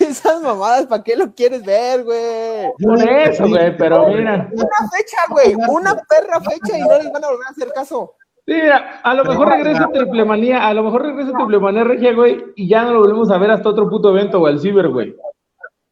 [0.00, 2.72] Esas mamadas, ¿para qué lo quieres ver, güey?
[2.82, 4.48] Por eso, güey, pero mira.
[4.52, 8.14] Una fecha, güey, una perra fecha y no les van a volver a hacer caso.
[8.46, 12.68] Sí, mira, a lo mejor regresa Triplemanía, a lo mejor regresa Triplemanía Regia, güey, y
[12.68, 15.14] ya no lo volvemos a ver hasta otro puto evento, güey, el Ciber, güey.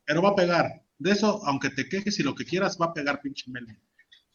[0.06, 0.66] Pero va a pegar.
[0.98, 3.50] De eso, aunque te quejes y lo que quieras, va a pegar pinche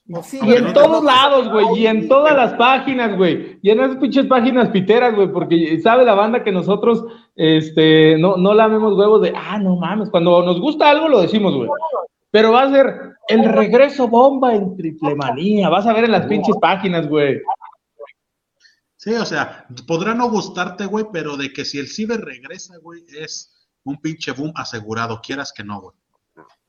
[0.09, 4.25] Y en todos lados, güey, y en todas las páginas, güey, y en esas pinches
[4.25, 9.31] páginas piteras, güey, porque sabe la banda que nosotros, este, no, no lamemos huevos de,
[9.35, 11.69] ah, no mames, cuando nos gusta algo lo decimos, güey.
[12.31, 16.25] Pero va a ser el regreso bomba en triple manía, vas a ver en las
[16.25, 17.39] pinches páginas, güey.
[18.95, 23.05] Sí, o sea, podrá no gustarte, güey, pero de que si el ciber regresa, güey,
[23.15, 25.95] es un pinche boom asegurado, quieras que no, güey.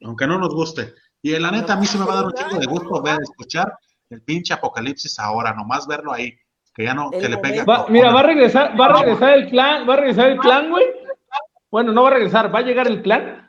[0.03, 0.93] Aunque no nos guste.
[1.23, 3.19] Y la neta, a mí sí me va a dar un chingo de gusto ver,
[3.23, 3.73] escuchar
[4.11, 6.35] el pinche apocalipsis ahora, nomás verlo ahí,
[6.75, 7.65] que ya no, que le pegue.
[7.89, 10.85] mira, va a regresar, va a regresar el clan, va a regresar el clan, güey.
[11.71, 13.49] Bueno, no va a regresar, va a llegar el clan.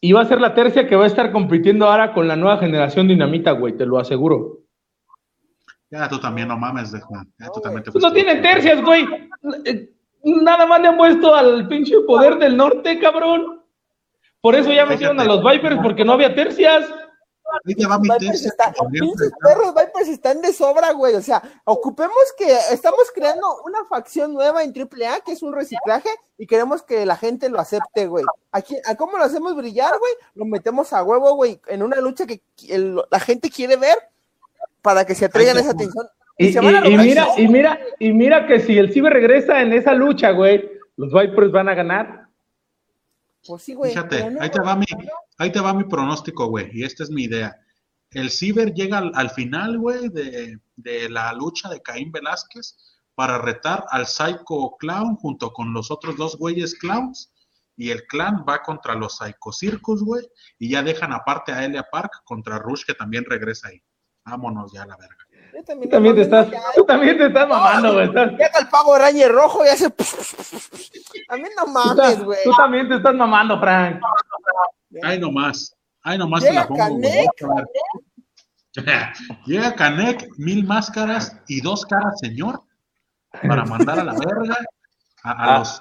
[0.00, 2.58] Y va a ser la tercia que va a estar compitiendo ahora con la nueva
[2.58, 4.60] generación dinamita, güey, te lo aseguro.
[5.90, 7.30] Ya tú también no mames, Juan.
[7.38, 9.06] Ya tú también te pues no tienen tercias, güey.
[10.22, 13.59] Nada más le han puesto al pinche poder del norte, cabrón.
[14.40, 16.86] Por eso ya metieron a los Vipers, porque no había tercias.
[17.64, 21.14] Vipers está, pinches perros Vipers están de sobra, güey.
[21.14, 26.08] O sea, ocupemos que estamos creando una facción nueva en AAA, que es un reciclaje,
[26.38, 28.24] y queremos que la gente lo acepte, güey.
[28.52, 30.12] Aquí, ¿A cómo lo hacemos brillar, güey?
[30.34, 32.40] Lo metemos a huevo, güey, en una lucha que
[33.10, 33.98] la gente quiere ver
[34.80, 36.06] para que se atraigan esa atención.
[36.38, 36.88] Y, mira,
[37.36, 41.52] y mira, y mira que si el Ciber regresa en esa lucha, güey, los Vipers
[41.52, 42.29] van a ganar.
[43.50, 43.90] Pues sí, güey.
[43.90, 44.86] Fíjate, ahí, te va mi,
[45.38, 47.56] ahí te va mi pronóstico, güey, y esta es mi idea.
[48.12, 52.76] El Ciber llega al, final, güey, de, de, la lucha de Caín Velázquez
[53.16, 57.32] para retar al Psycho Clown junto con los otros dos güeyes clowns.
[57.76, 60.28] Y el clan va contra los Psycho Circus, güey.
[60.58, 63.82] Y ya dejan aparte a Elia Park contra Rush, que también regresa ahí.
[64.24, 65.19] Vámonos ya a la verga.
[65.66, 68.08] También tú, también te estás, tú también te estás mamando, güey.
[68.08, 69.86] Llega el pago araña rojo y hace.
[71.28, 72.38] A mí no mames, güey.
[72.44, 74.00] Tú, también te estás mamando, Frank.
[75.02, 75.74] Ay, nomás.
[76.02, 77.00] Ay, nomás te la pongo.
[79.46, 82.62] Llega Canek, mil máscaras y dos caras, señor,
[83.42, 84.56] para mandar a la verga
[85.24, 85.80] a, los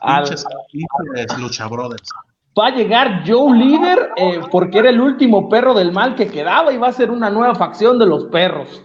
[0.72, 1.42] pinches, al...
[1.42, 2.10] Lucha Brothers.
[2.58, 6.74] Va a llegar Joe Líder eh, porque era el último perro del mal que quedaba
[6.74, 8.84] y va a ser una nueva facción de los perros.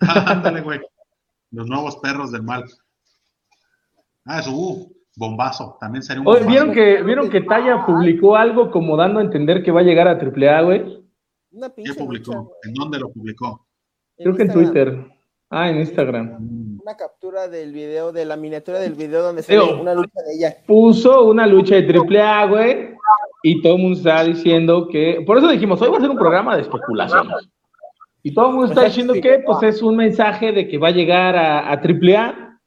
[0.26, 0.80] Ándale, güey.
[1.50, 2.64] Los nuevos perros del mal.
[4.24, 5.76] Ah, eso, uh, bombazo.
[5.80, 6.48] También sería un bombazo.
[6.48, 10.08] ¿vieron que, ¿Vieron que Taya publicó algo como dando a entender que va a llegar
[10.08, 11.04] a AAA, güey?
[11.76, 12.52] ¿Qué publicó?
[12.62, 13.66] ¿En dónde lo publicó?
[14.16, 15.06] Creo que en Twitter.
[15.50, 16.36] Ah, en Instagram.
[16.38, 16.80] Mm.
[16.82, 20.34] Una captura del video, de la miniatura del video donde se ve una lucha de
[20.34, 20.56] ella.
[20.66, 22.94] Puso una lucha de AAA, güey,
[23.42, 25.22] y todo el mundo está diciendo que.
[25.26, 27.48] Por eso dijimos, hoy va a ser un programa de especulaciones.
[28.28, 30.90] Y todo el mundo está diciendo que pues es un mensaje de que va a
[30.90, 32.60] llegar a, a AAA.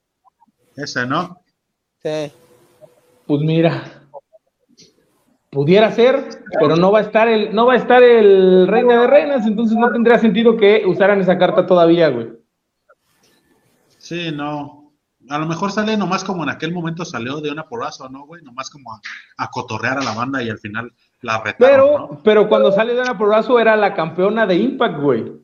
[0.76, 1.38] Ese, ¿no?
[2.02, 2.32] Sí.
[3.28, 3.84] Pues mira,
[5.52, 9.08] pudiera ser, pero no va a estar el, no va a estar el Reina de
[9.08, 12.30] Reinas, entonces no tendría sentido que usaran esa carta todavía, güey.
[14.00, 14.94] Sí, no.
[15.30, 18.42] A lo mejor sale nomás como en aquel momento salió de una porrazo, ¿no, güey?
[18.42, 19.00] Nomás como
[19.38, 23.02] a, cotorrear a la banda y al final la retaron, Pero, pero cuando sale de
[23.02, 25.41] una porrazo era la campeona de Impact, güey.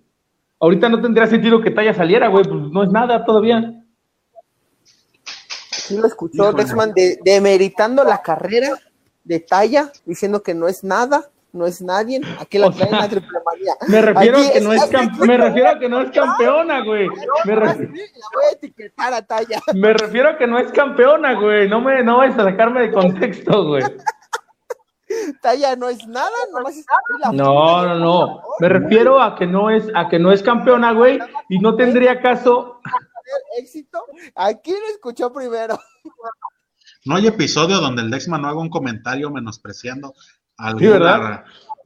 [0.60, 3.84] Ahorita no tendría sentido que Talla saliera, güey, pues no es nada todavía.
[5.72, 8.70] Sí lo escuchó Dexman de, demeritando la carrera
[9.24, 13.40] de Talla, diciendo que no es nada, no es nadie, aquí la traen a triple
[13.88, 17.08] Me refiero, a que no es me refiero a que no es campeona, güey.
[17.46, 17.92] Me, refiero...
[18.34, 19.62] voy a etiquetar a Talla.
[19.74, 21.70] me refiero a que no es campeona, güey.
[21.70, 23.84] No me no vayas a sacarme de contexto, güey.
[25.42, 26.86] Talla no es nada, nomás es
[27.34, 28.42] No, no, no.
[28.60, 32.22] Me refiero a que no es, a que no es campeona, güey, y no tendría
[32.22, 32.82] caso.
[33.60, 34.04] éxito.
[34.36, 35.80] Aquí lo escuchó primero.
[37.06, 40.14] No hay episodio donde el Dexman no haga un comentario menospreciando
[40.58, 41.46] a alguna,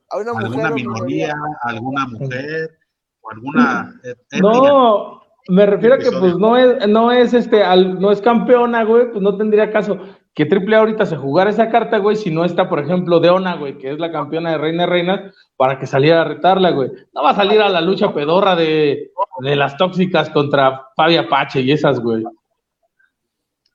[0.10, 2.80] alguna minoría, alguna mujer
[3.22, 3.94] o alguna
[4.42, 9.12] No, me refiero a que pues no es, no es este, no es campeona, güey,
[9.12, 10.00] pues no tendría caso
[10.34, 13.78] que Triple ahorita se jugara esa carta, güey, si no está, por ejemplo, Deona, güey,
[13.78, 16.90] que es la campeona de Reina Reinas, para que saliera a retarla, güey.
[17.14, 21.62] No va a salir a la lucha pedorra de, de las tóxicas contra Fabi Apache
[21.62, 22.24] y esas, güey.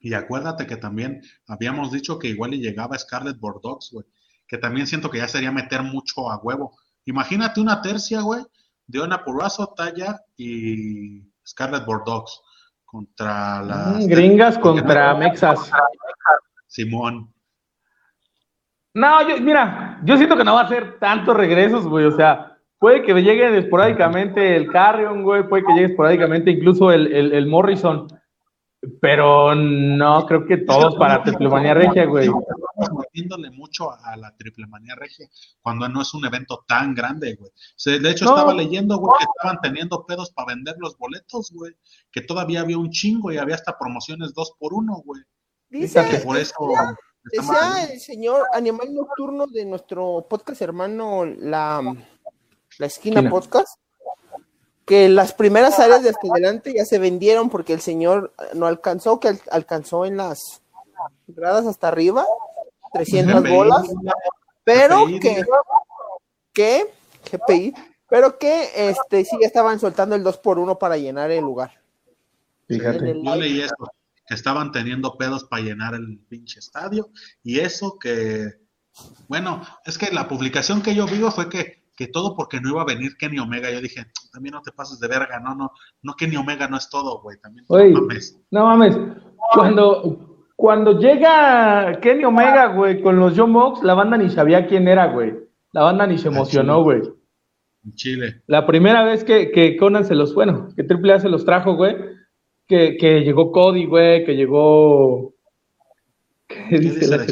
[0.00, 4.06] Y acuérdate que también habíamos dicho que igual y llegaba Scarlett Bordeaux, güey,
[4.48, 6.78] que también siento que ya sería meter mucho a huevo.
[7.04, 8.42] Imagínate una tercia, güey,
[8.86, 12.42] Deona Purazo, Talla y Scarlett Bordeaux
[12.84, 14.04] contra las...
[14.04, 15.70] Mm, gringas contra Mexas.
[16.76, 17.32] Simón.
[18.92, 22.04] No, yo, mira, yo siento que no va a ser tantos regresos, güey.
[22.04, 27.12] O sea, puede que llegue esporádicamente el Carrion, güey, puede que llegue esporádicamente incluso el,
[27.12, 28.06] el, Morrison.
[29.00, 32.26] Pero no, creo que todos para Triplemanía Regia, güey.
[32.26, 35.26] Estamos metiéndole mucho a la Triplemanía Regia
[35.62, 37.50] cuando no es un evento tan grande, güey.
[38.00, 41.74] de hecho, estaba leyendo, güey, que estaban teniendo pedos para vender los boletos, güey.
[42.12, 45.22] Que todavía había un chingo y había hasta promociones dos por uno, güey.
[45.68, 46.54] Dice, por eso
[47.24, 51.82] decía, el señor Animal Nocturno de nuestro podcast hermano, la,
[52.78, 53.78] la esquina podcast,
[54.84, 59.18] que las primeras áreas de hasta adelante ya se vendieron porque el señor no alcanzó,
[59.18, 60.62] que alcanzó en las
[61.26, 62.24] gradas hasta arriba,
[62.92, 63.88] 300 bolas,
[64.62, 65.44] pero que,
[66.52, 66.86] que,
[67.30, 67.74] GPI,
[68.08, 71.72] pero que este sí estaban soltando el 2 por 1 para llenar el lugar.
[72.68, 73.20] Fíjate.
[73.20, 73.90] Yo leí esto
[74.26, 77.10] que estaban teniendo pedos para llenar el pinche estadio.
[77.42, 78.48] Y eso que,
[79.28, 82.82] bueno, es que la publicación que yo vi fue que, que todo porque no iba
[82.82, 83.70] a venir Kenny Omega.
[83.70, 86.88] Yo dije, también no te pases de verga, no, no, no Kenny Omega no es
[86.90, 88.38] todo, güey, también no mames.
[88.50, 88.98] No mames,
[89.52, 94.88] cuando, cuando llega Kenny Omega, güey, con los John Mox, la banda ni sabía quién
[94.88, 95.34] era, güey.
[95.72, 97.02] La banda ni se emocionó, güey.
[97.84, 98.42] En Chile.
[98.46, 101.96] La primera vez que, que Conan se los, bueno, que AAA se los trajo, güey,
[102.66, 105.34] que, que llegó Cody, güey, que llegó...
[106.46, 107.24] ¿Qué, dice, la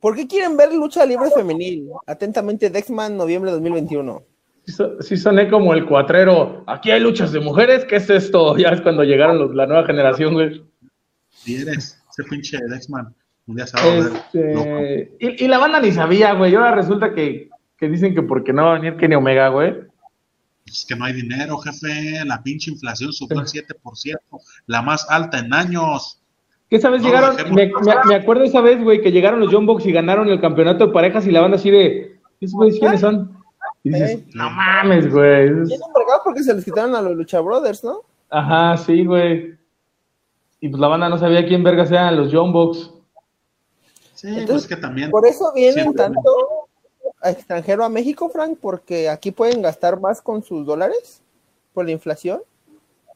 [0.00, 1.88] ¿Por qué quieren ver lucha libre femenil?
[2.06, 4.22] Atentamente, Dexman, noviembre de 2021.
[5.00, 6.62] Sí, soné como el cuatrero.
[6.66, 7.84] Aquí hay luchas de mujeres.
[7.86, 8.56] ¿Qué es esto?
[8.58, 10.62] Ya es cuando llegaron la nueva generación, güey.
[11.30, 13.14] Sí, eres ese pinche Dexman.
[13.46, 15.16] Un día este...
[15.18, 16.52] y, y, la banda ni sabía, güey.
[16.52, 19.74] Y ahora resulta que, que dicen que porque no va a venir Kenny Omega, güey.
[20.68, 22.24] Es que no hay dinero, jefe.
[22.24, 24.16] La pinche inflación subió al 7%,
[24.66, 26.20] la más alta en años.
[26.68, 27.36] ¿Qué esa vez llegaron?
[27.54, 27.70] Me,
[28.06, 30.92] me, acuerdo esa vez, güey, que llegaron los John Box y ganaron el campeonato de
[30.92, 32.18] parejas y la banda así de.
[32.40, 33.36] ¿Esos quiénes son?
[33.82, 35.46] Y dices, no mames, güey.
[35.46, 35.88] Tienen
[36.22, 38.02] porque se les quitaron a los Lucha Brothers, ¿no?
[38.28, 39.56] Ajá, sí, güey.
[40.60, 42.92] Y pues la banda no sabía quién verga sean los John Box.
[44.14, 45.10] Sí, pues Entonces, pues que también.
[45.10, 46.20] Por eso vienen tanto
[47.24, 51.22] extranjero a México, Frank, porque aquí pueden gastar más con sus dólares
[51.72, 52.40] por la inflación.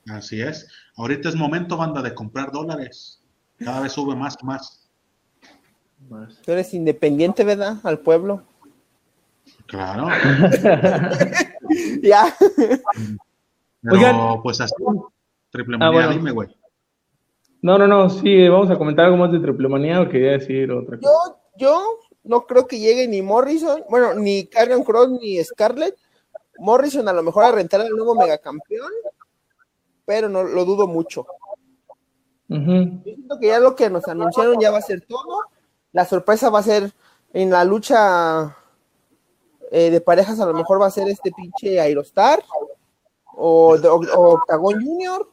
[0.08, 0.68] Así es.
[0.96, 3.20] Ahorita es momento, banda, de comprar dólares.
[3.58, 4.88] Cada vez sube más más.
[6.44, 7.76] Tú eres independiente, ¿verdad?
[7.84, 8.42] Al pueblo.
[9.66, 10.08] Claro.
[12.02, 12.34] ya.
[13.82, 14.74] Pero, pues así,
[15.50, 16.48] triple ah, manía, dime, güey.
[17.62, 20.70] No, no, no, sí, vamos a comentar algo más de triple manía o quería decir
[20.72, 21.08] otra cosa.
[21.08, 21.84] Yo, yo
[22.24, 25.96] no creo que llegue ni Morrison, bueno, ni Karrion Cross ni Scarlett.
[26.58, 28.92] Morrison a lo mejor a rentar al nuevo megacampeón,
[30.04, 31.26] pero no lo dudo mucho.
[32.48, 32.58] Yo
[33.02, 35.40] siento que ya lo que nos anunciaron ya va a ser todo.
[35.92, 36.92] La sorpresa va a ser
[37.32, 38.56] en la lucha
[39.70, 42.44] eh, de parejas a lo mejor va a ser este pinche Aerostar
[43.34, 45.28] o, Octagon Junior.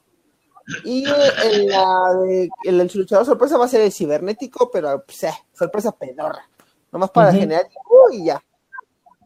[0.85, 5.33] Y en la de, el, luchador sorpresa va a ser el cibernético, pero pues, eh,
[5.53, 6.48] sorpresa pedorra.
[6.91, 7.65] Nomás para generar
[8.11, 8.41] y ya.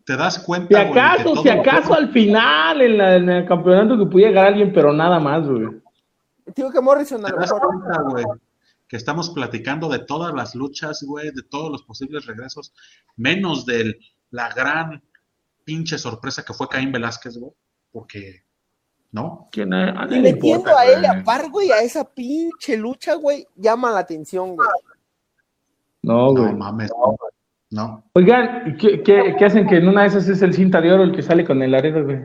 [0.06, 0.68] ¿Te das cuenta?
[0.68, 5.20] Si acaso, si acaso al final en, el campeonato que pudiera llegar alguien, pero nada
[5.20, 5.82] más, güey.
[6.56, 8.42] Digo que Morrison a lo mejor.
[8.88, 12.74] Que estamos platicando de todas las luchas, güey, de todos los posibles regresos,
[13.16, 13.98] menos del
[14.30, 15.02] la gran
[15.64, 17.54] pinche sorpresa que fue Caín Velázquez, güey,
[17.92, 18.44] porque,
[19.12, 19.50] ¿no?
[19.54, 24.56] y metiendo a él a par, güey, a esa pinche lucha, güey, llama la atención,
[24.56, 24.68] güey.
[26.02, 26.52] No, güey.
[26.52, 27.16] No mames, no.
[28.14, 31.16] Oigan, ¿qué, qué, hacen que en una de esas es el cinta de oro el
[31.16, 32.18] que sale con el aredo, güey?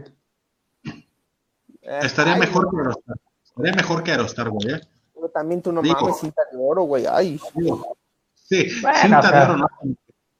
[1.82, 3.16] Eh, Estaría mejor que Aerostar.
[3.44, 4.74] Estaría mejor que Aerostar, güey.
[4.74, 4.80] ¿eh?
[5.14, 7.06] Pero también tú no mames cinta de oro, güey.
[7.06, 7.40] Ay.
[8.34, 9.68] Sí, cinta de oro no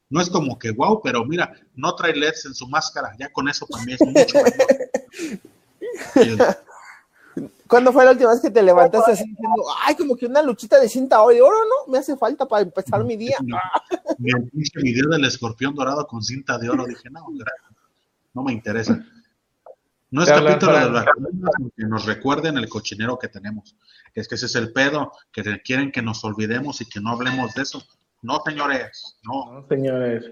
[0.09, 3.47] no es como que wow, pero mira, no trae LEDs en su máscara, ya con
[3.47, 4.39] eso también es mucho
[7.69, 10.79] ¿Cuándo fue la última vez que te levantaste así diciendo, ay, como que una luchita
[10.79, 11.91] de cinta de oro, no?
[11.91, 13.37] Me hace falta para empezar mi día.
[14.17, 14.33] Mi
[14.81, 17.27] video del escorpión dorado con cinta de oro, dije, no,
[18.33, 18.99] no me interesa.
[20.11, 21.05] No es capítulo de las
[21.77, 23.75] que nos recuerden el cochinero que tenemos.
[24.15, 27.53] Es que ese es el pedo, que quieren que nos olvidemos y que no hablemos
[27.53, 27.83] de eso.
[28.23, 29.65] No, señores, no.
[29.69, 30.25] señores.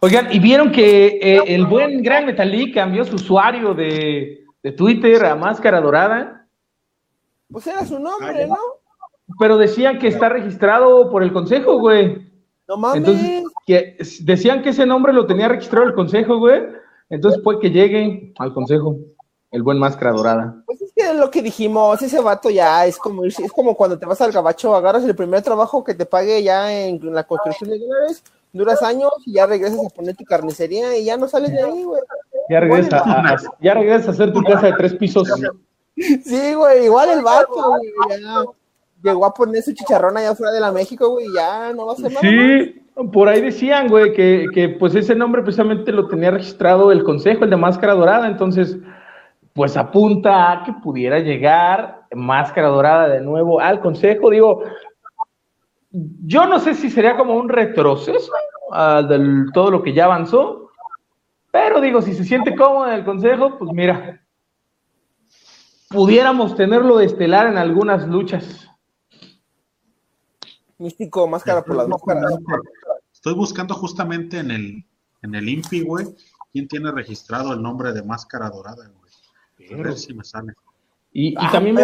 [0.00, 4.44] Oigan, ¿y vieron que eh, el buen Gran Metalik cambió su usuario de,
[4.76, 6.39] Twitter a Máscara Dorada?
[7.50, 8.56] Pues era su nombre, ¿no?
[9.38, 12.30] Pero decían que está registrado por el consejo, güey.
[12.68, 12.98] No mames.
[12.98, 16.62] Entonces, que decían que ese nombre lo tenía registrado el consejo, güey.
[17.08, 18.96] Entonces, puede que llegue al consejo.
[19.50, 20.62] El buen máscara dorada.
[20.64, 23.98] Pues es que es lo que dijimos, ese vato ya es como es como cuando
[23.98, 27.70] te vas al gabacho, agarras el primer trabajo que te pague ya en, la construcción
[27.70, 31.50] de dólares, duras años y ya regresas a poner tu carnicería y ya no sales
[31.50, 32.00] de ahí, güey.
[32.48, 35.28] Ya regresas a, ya regresas a hacer tu casa de tres pisos.
[35.96, 38.44] Sí, güey, igual el vato, güey, ya
[39.02, 42.00] llegó a poner su chicharrón allá afuera de la México, güey, ya no va a
[42.00, 42.20] nada.
[42.20, 47.04] Sí, por ahí decían, güey, que, que pues ese nombre precisamente lo tenía registrado el
[47.04, 48.76] consejo, el de Máscara Dorada, entonces
[49.52, 54.30] pues apunta a que pudiera llegar Máscara Dorada de nuevo al Consejo.
[54.30, 54.62] Digo,
[55.90, 58.32] yo no sé si sería como un retroceso
[58.70, 60.70] uh, de todo lo que ya avanzó,
[61.50, 64.20] pero digo, si se siente cómodo en el Consejo, pues mira,
[65.90, 68.68] pudiéramos tenerlo de estelar en algunas luchas.
[70.78, 72.38] Místico, máscara por las máscaras.
[73.12, 74.84] Estoy buscando justamente en el,
[75.20, 76.06] en el INPI, güey,
[76.52, 79.10] quién tiene registrado el nombre de Máscara Dorada, güey.
[81.12, 81.76] Y, ah, también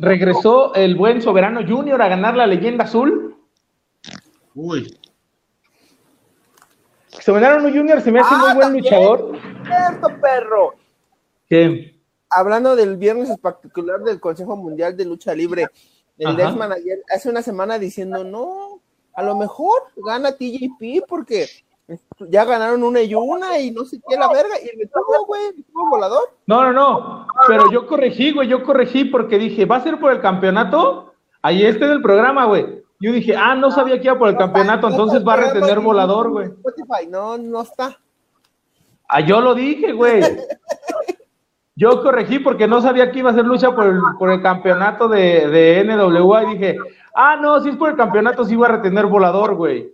[0.00, 3.34] regresó el buen Soberano Junior a ganar la leyenda azul.
[4.54, 4.94] Uy.
[7.08, 9.38] Soberano Junior se me hace muy ah, buen luchador.
[9.64, 10.74] Cierto, perro.
[11.48, 11.97] ¿Qué?
[12.30, 15.68] Hablando del viernes espectacular del Consejo Mundial de Lucha Libre,
[16.18, 18.80] el Desmanager hace una semana diciendo, no,
[19.14, 21.46] a lo mejor gana TJP porque
[22.30, 24.54] Ya ganaron una y una y no sé qué la verga.
[24.62, 26.36] Y el tuvo, güey, tuvo volador.
[26.46, 27.26] No, no, no.
[27.46, 31.14] Pero yo corregí, güey, yo corregí porque dije, ¿va a ser por el campeonato?
[31.40, 32.84] Ahí este del programa, güey.
[33.00, 36.30] Yo dije, ah, no sabía que iba por el campeonato, entonces va a retener volador,
[36.30, 36.50] güey.
[37.08, 37.96] No, no está.
[39.08, 40.20] Ah, yo lo dije, güey.
[41.78, 45.06] Yo corregí porque no sabía que iba a ser lucha por el, por el campeonato
[45.06, 46.76] de, de NWA y dije,
[47.14, 49.88] ah, no, si es por el campeonato, sí iba a retener volador, güey.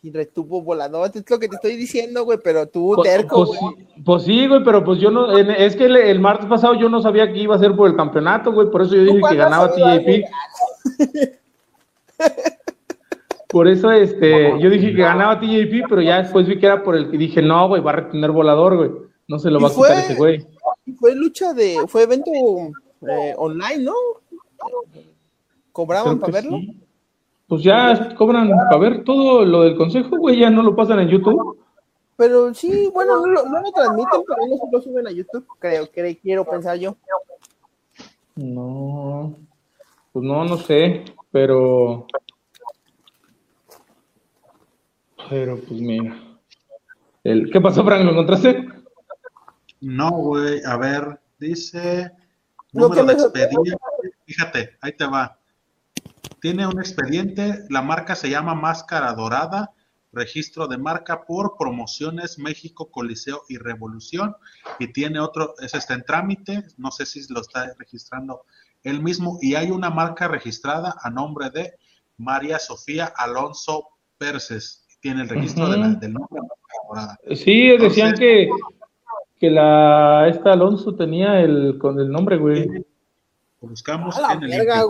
[0.00, 3.58] Y retuvo volador, es lo que te estoy diciendo, güey, pero tú pues, terco, pues,
[4.04, 7.32] pues, sí, güey, pero pues yo no, es que el, martes pasado yo no sabía
[7.32, 10.24] que iba a ser por el campeonato, güey, por eso yo dije que ganaba TJP.
[13.48, 16.94] Por eso, este, yo dije que ganaba TJP, pero ya después vi que era por
[16.94, 18.90] el que dije, no, güey, va a retener volador, güey.
[19.26, 20.46] No se lo va a quitar ese güey.
[20.98, 22.30] Fue lucha de, fue evento
[23.08, 23.94] eh, online, ¿no?
[25.72, 26.58] ¿Cobraban para verlo?
[27.46, 31.08] Pues ya cobran para ver todo lo del consejo, güey, ya no lo pasan en
[31.08, 31.58] YouTube.
[32.16, 35.88] Pero sí, bueno, no lo, no lo transmiten, pero no lo suben a YouTube, creo,
[35.90, 36.96] creo, quiero pensar yo.
[38.34, 39.34] No,
[40.12, 42.06] pues no, no sé, pero
[45.28, 46.16] pero pues mira.
[47.24, 48.04] El, ¿Qué pasó, Frank?
[48.04, 48.67] ¿Lo encontraste?
[49.80, 50.62] No, güey.
[50.64, 52.12] A ver, dice.
[52.72, 53.76] Número de expediente.
[54.26, 55.38] Fíjate, ahí te va.
[56.40, 57.64] Tiene un expediente.
[57.70, 59.72] La marca se llama Máscara Dorada.
[60.12, 64.34] Registro de marca por Promociones México, Coliseo y Revolución.
[64.78, 66.64] Y tiene otro, ese está en trámite.
[66.76, 68.42] No sé si lo está registrando
[68.82, 69.38] él mismo.
[69.40, 71.74] Y hay una marca registrada a nombre de
[72.16, 76.40] María Sofía Alonso Perces tiene el registro del nombre.
[77.36, 78.48] Sí, decían que,
[79.38, 82.66] que la esta Alonso tenía el con el nombre, güey.
[83.60, 84.84] Lo buscamos en el verga,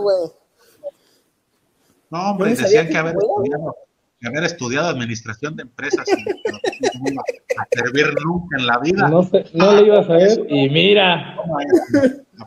[2.09, 3.75] No, hombre, decían que haber estudiado,
[4.19, 9.07] que haber estudiado administración de empresas y no a servir nunca en la vida.
[9.09, 11.35] No, sé, no le ibas a ver y mira.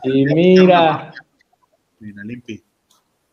[0.03, 1.13] y mira.
[1.99, 2.63] Mira, limpi.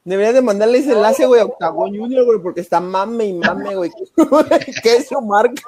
[0.05, 3.75] Debería de mandarle ese enlace, güey, a Octagon Junior, güey, porque está mame y mame,
[3.77, 3.91] güey.
[4.83, 5.63] ¿Qué es su marca?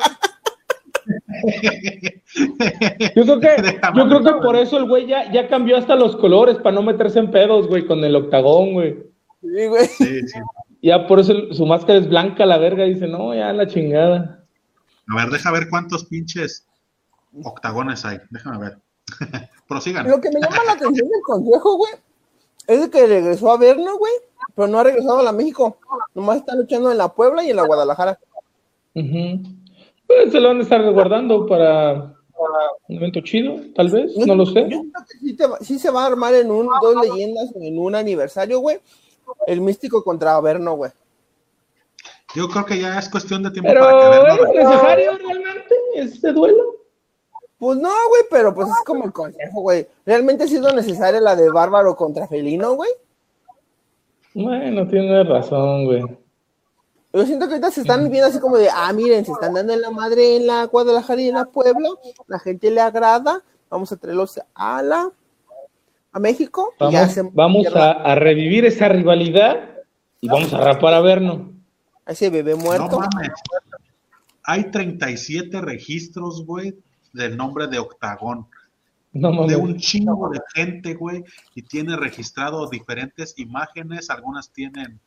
[3.16, 6.16] Yo creo que, yo creo que por eso el güey ya, ya cambió hasta los
[6.16, 8.96] colores para no meterse en pedos, güey, con el octagón, güey.
[9.40, 9.86] Sí, güey.
[9.86, 10.38] Sí, sí.
[10.82, 14.44] Ya por eso su máscara es blanca, la verga, dice, no, ya la chingada.
[15.08, 16.66] A ver, deja ver cuántos pinches
[17.42, 18.18] octagones hay.
[18.30, 18.78] Déjame ver.
[19.68, 20.08] Prosigan.
[20.08, 21.92] Lo que me llama la atención del consejo, güey,
[22.66, 24.12] es el que regresó a vernos, güey,
[24.54, 25.78] pero no ha regresado a la México.
[26.14, 28.18] Nomás está luchando en la Puebla y en la Guadalajara.
[30.06, 32.14] Pues se lo van a estar resguardando para
[32.88, 34.68] un evento chido, tal vez, no lo sé.
[34.68, 34.82] Yo
[35.36, 38.78] creo que sí, se va a armar en un, dos leyendas, en un aniversario, güey.
[39.46, 40.90] El místico contra Averno, güey.
[42.34, 46.32] Yo creo que ya es cuestión de tiempo pero para que ¿Es necesario realmente ese
[46.32, 46.76] duelo?
[47.58, 49.86] Pues no, güey, pero pues es como el consejo, güey.
[50.04, 52.90] ¿Realmente ha sido necesaria la de Bárbaro contra Felino, güey?
[54.34, 56.02] Bueno, tiene razón, güey.
[57.12, 59.74] Yo siento que ahorita se están viendo así como de, ah, miren, se están dando
[59.74, 61.90] en la madre en la Guadalajara y en la Puebla,
[62.26, 65.10] la gente le agrada, vamos a traerlos a la
[66.12, 66.74] a México.
[66.78, 69.70] Vamos, vamos a, revivir esa rivalidad
[70.20, 71.50] y vamos a rapar a vernos.
[72.04, 72.88] A ese bebé muerto.
[72.90, 73.30] No mames.
[74.44, 76.74] Hay 37 registros, güey,
[77.12, 78.46] del nombre de Octagón.
[79.12, 85.00] de un chingo de gente, güey, y tiene registrado diferentes imágenes, algunas tienen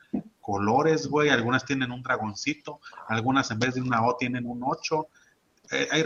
[0.45, 5.07] colores, güey, algunas tienen un dragoncito, algunas en vez de una O tienen un 8.
[5.71, 6.01] Eh, hay,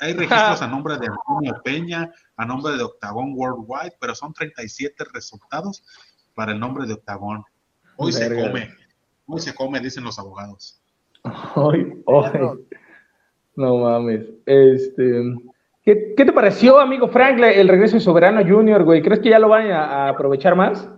[0.00, 5.04] hay registros a nombre de Antonio Peña, a nombre de Octagón Worldwide, pero son 37
[5.14, 5.84] resultados
[6.34, 7.44] para el nombre de Octagón.
[7.96, 8.74] Hoy se come,
[9.26, 10.80] hoy se come, dicen los abogados.
[11.54, 12.66] Hoy, hoy.
[13.54, 14.24] No mames.
[14.46, 15.34] Este,
[15.84, 19.02] ¿qué, te pareció, amigo Frank, el regreso de Soberano Junior, güey?
[19.02, 20.88] ¿Crees que ya lo van a, aprovechar más?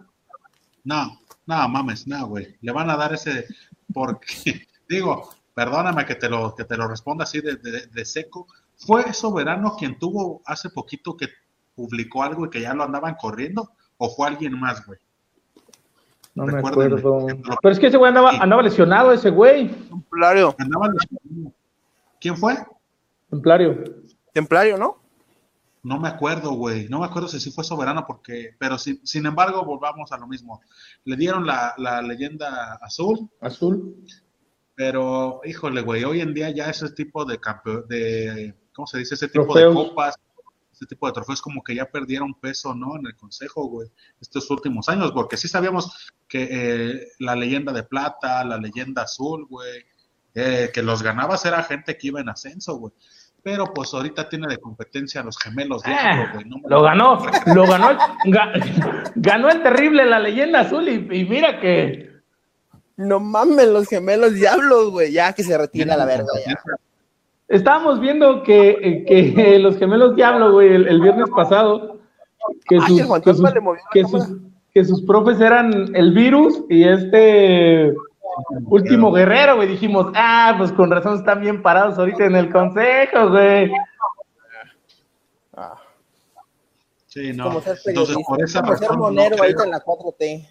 [0.84, 2.56] No, no mames, no, güey.
[2.60, 3.46] Le van a dar ese,
[3.92, 8.46] porque, digo, perdóname que te lo, que te lo responda así de, seco.
[8.76, 11.28] ¿Fue Soberano quien tuvo hace poquito que
[11.74, 13.70] publicó algo y que ya lo andaban corriendo?
[13.98, 14.98] ¿O fue alguien más, güey?
[16.34, 17.26] No me acuerdo.
[17.62, 19.70] Pero es que ese güey andaba, andaba lesionado, ese güey.
[20.10, 20.54] Claro.
[20.58, 21.52] Andaba lesionado.
[22.20, 22.56] ¿Quién fue?
[23.28, 23.84] Templario.
[24.32, 24.98] Templario, ¿no?
[25.82, 26.88] No me acuerdo, güey.
[26.88, 28.54] No me acuerdo si sí fue soberano, porque.
[28.58, 30.60] Pero sin, sin embargo, volvamos a lo mismo.
[31.04, 33.30] Le dieron la, leyenda azul.
[33.40, 34.04] Azul.
[34.74, 39.14] Pero, híjole, güey, hoy en día ya ese tipo de campeón, de, ¿cómo se dice?
[39.14, 40.16] Ese tipo de copas,
[40.72, 42.96] ese tipo de trofeos como que ya perdieron peso, ¿no?
[42.96, 47.82] En el consejo, güey, estos últimos años, porque sí sabíamos que eh, la leyenda de
[47.82, 49.84] plata, la leyenda azul, güey,
[50.34, 52.92] Eh, que los ganabas era gente que iba en ascenso, güey.
[53.42, 56.44] Pero pues ahorita tiene de competencia a los gemelos de eh, güey.
[56.68, 57.18] lo ganó,
[57.54, 57.98] lo ganó,
[59.14, 62.10] ganó el terrible, la leyenda azul, y, mira que.
[62.96, 66.26] No mames, los gemelos diablos, güey, ya que se retira la verga.
[66.46, 66.54] Ya.
[67.48, 71.98] Estábamos viendo que, que los gemelos diablo, güey, el, viernes pasado,
[72.68, 73.02] que sus,
[73.92, 74.28] que, sus,
[74.74, 77.94] que sus profes eran el virus y este
[78.66, 79.68] Último guerrero, güey.
[79.68, 83.70] Dijimos, ah, pues con razón están bien parados ahorita en el consejo, güey.
[87.06, 87.60] Sí, no.
[87.86, 89.14] Entonces, por esa razón.
[89.14, 90.48] No creo, en la 4T.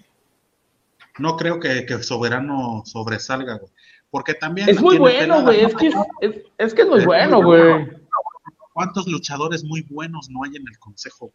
[1.19, 3.71] no creo que, que, Soberano sobresalga, güey.
[4.11, 4.69] Porque también.
[4.69, 5.61] Es muy bueno, güey.
[5.61, 5.95] Es que es,
[6.57, 7.88] es, que es muy bueno, güey.
[8.73, 11.32] ¿Cuántos luchadores muy buenos no hay en el consejo?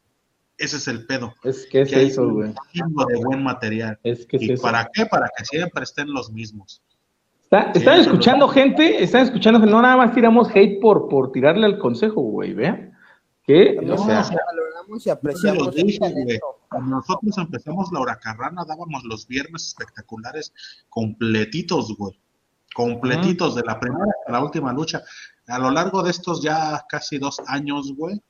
[0.59, 1.35] Ese es el pedo.
[1.43, 2.55] Es que es eso, güey.
[2.73, 3.99] de buen material.
[4.03, 5.07] Es que ¿Y para qué?
[5.07, 6.83] Para que siempre estén los mismos.
[7.51, 11.79] están escuchando gente, están escuchando que no nada más tiramos hate por, por tirarle al
[11.79, 12.93] consejo, güey, ¿vean?
[13.45, 15.75] Que, no, o sea, valoramos y apreciamos.
[16.69, 20.53] Cuando nosotros empezamos la huracarrana, dábamos los viernes espectaculares
[20.89, 22.19] completitos, güey.
[22.75, 25.03] Completitos, de la primera a la última lucha.
[25.47, 28.21] A lo largo de estos ya casi dos años, güey,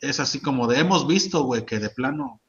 [0.00, 2.40] es así como de hemos visto, güey, que de plano,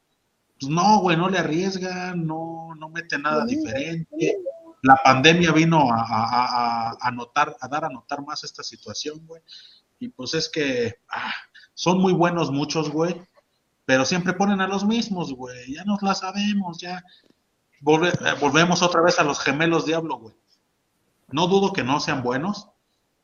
[0.59, 4.37] pues no, güey, no le arriesga, no, no mete nada diferente.
[4.81, 9.41] La pandemia vino a, a, a, notar, a dar a notar más esta situación, güey.
[9.99, 11.33] Y pues es que ah,
[11.73, 13.21] son muy buenos muchos, güey,
[13.85, 15.73] pero siempre ponen a los mismos, güey.
[15.73, 16.97] Ya nos la sabemos, ya.
[16.97, 20.35] Eh, volvemos otra vez a los gemelos diablo, güey.
[21.29, 22.69] No dudo que no sean buenos,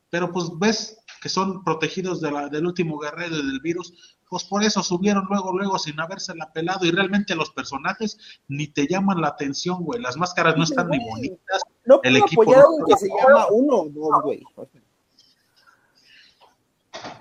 [0.10, 4.44] pero pues ves que son protegidos de la, del último guerrero y del virus, pues
[4.44, 8.18] por eso subieron luego, luego sin habérsela pelado y realmente los personajes
[8.48, 10.02] ni te llaman la atención, güey.
[10.02, 11.62] Las máscaras no están ni bonitas.
[11.86, 14.44] No el equipo no que se llama uno o dos, güey.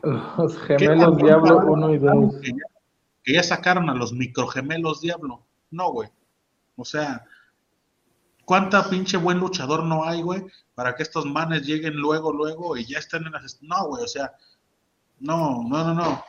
[0.03, 2.35] Los gemelos Diablo uno y dos.
[3.23, 5.43] que ya sacaron a los microgemelos Diablo.
[5.71, 6.09] No, güey.
[6.77, 7.27] O sea,
[8.51, 10.43] ¿Cuánta pinche buen luchador no hay, güey?
[10.75, 13.63] Para que estos manes lleguen luego, luego y ya estén en las...
[13.63, 14.33] No, güey, o sea,
[15.21, 16.25] no, no, no, no.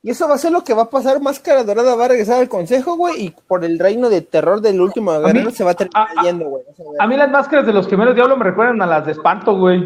[0.00, 1.20] Y eso va a ser lo que va a pasar.
[1.20, 4.80] Máscara Dorada va a regresar al consejo, güey, y por el reino de terror del
[4.80, 6.62] último guerrero se va a terminar yendo, güey.
[7.00, 9.82] A, mí las máscaras de los gemelos diablo me recuerdan a las de espanto, güey.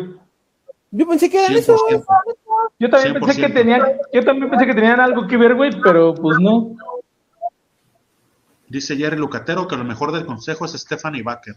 [0.90, 2.02] Yo pensé que eran eso, güey.
[2.80, 6.14] Yo también pensé que tenían, yo también pensé que tenían algo que ver, güey, pero
[6.14, 6.76] pues no.
[8.72, 11.56] Dice Jerry Lucatero que lo mejor del consejo es Stephanie Baker.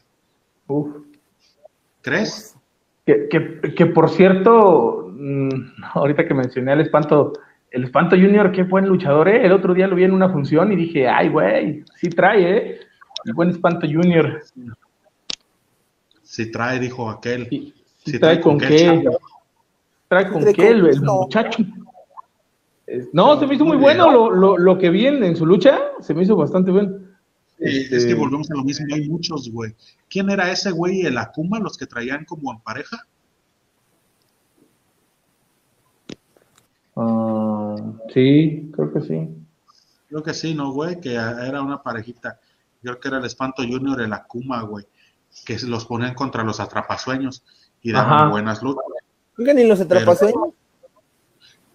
[2.02, 2.58] ¿Crees?
[3.06, 5.50] Que, por cierto, mm,
[5.94, 7.32] ahorita que mencioné al espanto,
[7.72, 9.46] el espanto Junior, qué buen luchador, ¿eh?
[9.46, 12.80] El otro día lo vi en una función y dije, ay, güey, sí trae, ¿eh?
[13.24, 14.42] El buen espanto Junior.
[16.22, 17.48] Sí trae, dijo aquel.
[18.04, 19.10] Sí, trae, con qué.
[20.10, 21.64] Trae con qué el, muchacho.
[23.14, 26.14] No, se me hizo muy bueno lo, lo, lo que vi en, su lucha, se
[26.14, 27.05] me hizo bastante bueno.
[27.66, 29.76] Es que este, volvemos a lo mismo, hay muchos, güey.
[30.08, 33.08] ¿Quién era ese güey, el Akuma, los que traían como en pareja?
[36.96, 37.76] Ah,
[38.14, 39.30] sí, creo que sí.
[40.08, 41.00] Creo que sí, ¿no, güey?
[41.02, 42.40] Que era una parejita.
[42.84, 44.86] Yo creo que era el Espanto Junior, el Akuma, güey.
[45.44, 47.44] Que se los ponían contra los atrapasueños
[47.82, 48.84] y daban buenas luchas.
[49.38, 50.54] Oigan, ¿y los atrapasueños?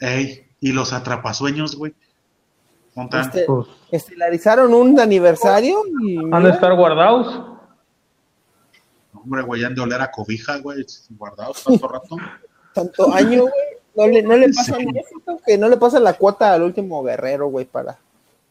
[0.00, 1.94] ey, y los atrapasueños, güey.
[2.96, 6.18] Este, pues, estelarizaron un aniversario y.
[6.32, 7.42] Han de estar guardados.
[9.14, 12.16] Hombre, güey, han de oler a cobija, güey, guardados tanto rato.
[12.74, 13.52] Tanto año, güey.
[13.96, 14.78] No le, no le pasa
[15.44, 17.98] que no le pasa la cuota al último guerrero, güey, para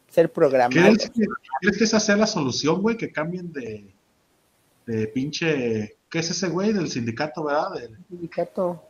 [0.10, 0.82] ser programado.
[0.82, 1.26] ¿Crees que,
[1.62, 2.98] ¿Crees que esa sea la solución, güey?
[2.98, 3.86] Que cambien de,
[4.86, 5.98] de pinche.
[6.10, 6.74] ¿Qué es ese güey?
[6.74, 7.72] Del sindicato, ¿verdad?
[7.74, 8.84] Del sindicato.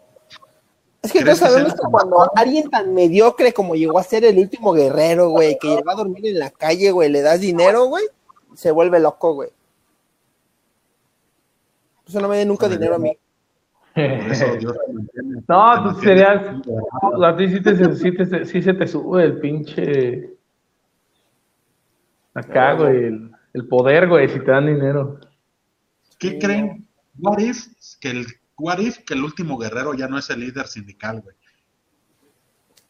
[1.01, 4.73] Es que todos sabemos que cuando alguien tan mediocre como llegó a ser el último
[4.73, 8.03] guerrero, güey, que llegó a dormir en la calle, güey, le das dinero, güey,
[8.53, 9.49] se vuelve loco, güey.
[12.05, 13.17] Eso no me dé nunca dinero a mí.
[15.47, 16.55] no, tú serías.
[17.23, 20.33] A ti sí, te, sí, se te sube el pinche.
[22.33, 25.19] Acá, güey, el, el, poder, güey, si te dan dinero.
[26.17, 26.87] ¿Qué creen?
[27.19, 27.67] What if
[27.99, 28.25] que el
[28.59, 31.35] What if que el último guerrero ya no es el líder sindical, güey?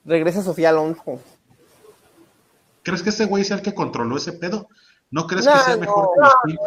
[0.03, 1.22] Regresa Sofía Alonso.
[2.84, 4.67] ¿Crees que ese güey sea el que controló ese pedo?
[5.11, 6.09] ¿No crees que sea mejor
[6.45, 6.59] que los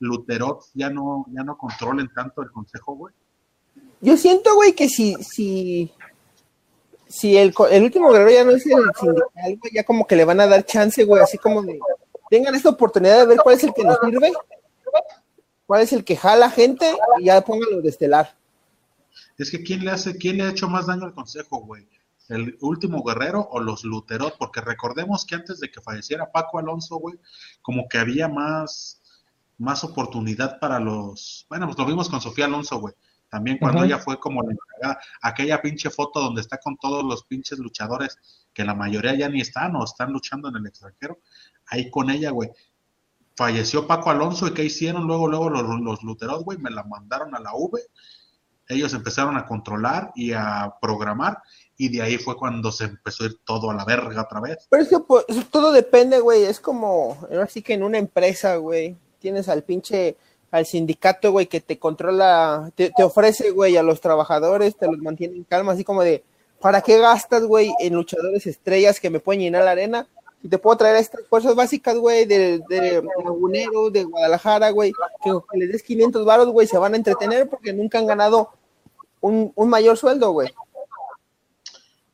[0.00, 3.14] Luterot ya no, ya no controlen tanto el consejo, güey?
[4.00, 5.92] Yo siento, güey, que si, si,
[7.06, 10.24] si el, el, último guerrero ya no es el sindical, güey, ya como que le
[10.24, 11.78] van a dar chance, güey, así como de,
[12.30, 14.32] tengan esta oportunidad de ver cuál es el que nos sirve,
[15.66, 18.39] cuál es el que jala gente y ya pónganlo de estelar.
[19.40, 21.88] Es que ¿quién le hace, quién le ha hecho más daño al consejo, güey?
[22.28, 24.34] ¿El último guerrero o los luteros?
[24.38, 27.18] Porque recordemos que antes de que falleciera Paco Alonso, güey,
[27.62, 29.00] como que había más,
[29.56, 31.46] más oportunidad para los.
[31.48, 32.94] Bueno, pues lo vimos con Sofía Alonso, güey.
[33.30, 37.58] También cuando ella fue como la aquella pinche foto donde está con todos los pinches
[37.60, 38.18] luchadores,
[38.52, 41.20] que la mayoría ya ni están o están luchando en el extranjero,
[41.66, 42.50] ahí con ella, güey.
[43.36, 45.06] Falleció Paco Alonso y ¿qué hicieron?
[45.06, 47.80] Luego, luego los, los luteros, güey, me la mandaron a la V
[48.70, 51.42] ellos empezaron a controlar y a programar
[51.80, 54.66] y de ahí fue cuando se empezó a ir todo a la verga otra vez.
[54.68, 58.96] Pero es que pues, todo depende, güey, es como, así que en una empresa, güey,
[59.18, 60.16] tienes al pinche,
[60.50, 65.36] al sindicato, güey, que te controla, te, ofrece, güey, a los trabajadores, te los mantiene
[65.36, 66.22] en calma, así como de,
[66.60, 70.06] ¿para qué gastas, güey, en luchadores estrellas que me pueden llenar la arena?
[70.42, 74.92] y te puedo traer estas fuerzas básicas, güey, de, de Lagunero, de Guadalajara, güey,
[75.22, 78.50] que, que les des 500 varos, güey, se van a entretener porque nunca han ganado
[79.20, 80.52] un, un mayor sueldo, güey.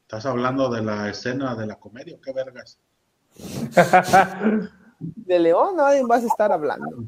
[0.03, 2.79] Estás hablando de la escena de la comedia, ¿qué vergas?
[5.01, 7.05] de León nadie vas a estar hablando.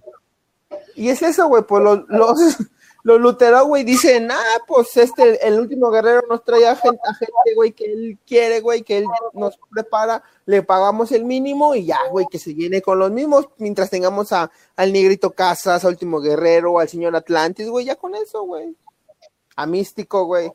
[0.95, 2.57] Y es eso, güey, pues los, los,
[3.05, 7.15] los luteros, güey, dicen, ah, pues este, el último guerrero nos trae a gente, a
[7.15, 11.87] gente, güey, que él quiere, güey, que él nos prepara, le pagamos el mínimo y
[11.87, 15.93] ya, güey, que se viene con los mismos, mientras tengamos a, al Negrito Casas, al
[15.93, 18.77] último guerrero, al señor Atlantis, güey, ya con eso, güey
[19.59, 20.53] a Místico, güey.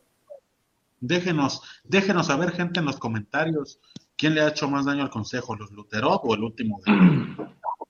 [1.02, 3.82] Déjenos, déjenos saber, gente, en los comentarios,
[4.16, 6.80] quién le ha hecho más daño al consejo, los Luterot o el último.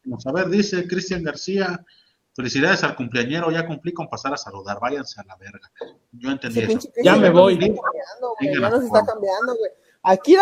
[0.05, 1.85] Vamos a ver, dice Cristian García,
[2.35, 5.71] felicidades al cumpleañero, ya cumplí con pasar a saludar, váyanse a la verga.
[6.11, 6.79] Yo entendí eso.
[7.03, 7.59] Ya me voy.
[7.59, 9.69] ya nos está cambiando, güey.
[10.01, 10.35] Aquí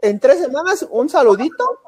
[0.00, 1.78] en tres semanas un saludito,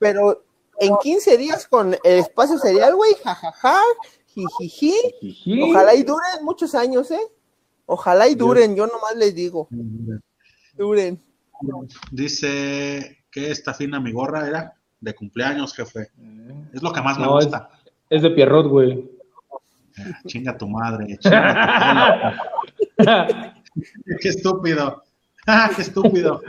[0.00, 0.42] pero
[0.80, 3.80] en 15 días con el espacio serial, güey, jajaja,
[5.62, 7.20] Ojalá y duren muchos años, ¿eh?
[7.86, 9.68] Ojalá y duren, yo nomás les digo.
[10.74, 11.20] Duren.
[12.12, 16.10] Dice que esta fina mi gorra era de cumpleaños, jefe.
[16.72, 17.70] Es lo que más me gusta.
[18.10, 19.10] Es, de Pierrot, güey.
[19.98, 21.18] Ah, chinga tu madre.
[24.20, 25.02] qué estúpido.
[25.50, 26.42] Ah, qué estúpido.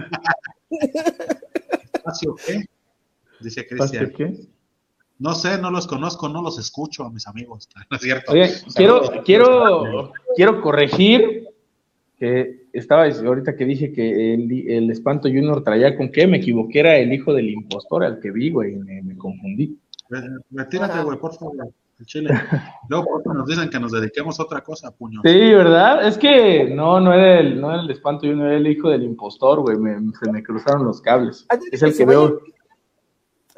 [2.45, 2.65] qué?
[3.39, 4.11] Dice Cristian.
[4.11, 4.45] ¿Qué?
[5.19, 7.67] No sé, no los conozco, no los escucho a mis amigos.
[7.91, 8.31] ¿No es cierto?
[8.31, 11.45] Oye, quiero, quiero, quiero corregir
[12.17, 16.97] que estaba ahorita que dije que el, Espanto Junior traía con qué, me equivoqué, era
[16.97, 19.77] el hijo del impostor al que vi, güey, me, confundí.
[20.51, 21.69] Retírate, güey, por favor.
[21.99, 22.29] El chile.
[22.89, 25.21] Luego nos dicen que nos dediquemos a otra cosa, puño.
[25.23, 26.07] Sí, ¿verdad?
[26.07, 29.03] Es que no, no era el, no era el espanto Junior, era el hijo del
[29.03, 29.75] impostor, güey.
[30.17, 31.45] se me cruzaron los cables.
[31.71, 32.39] Es el que veo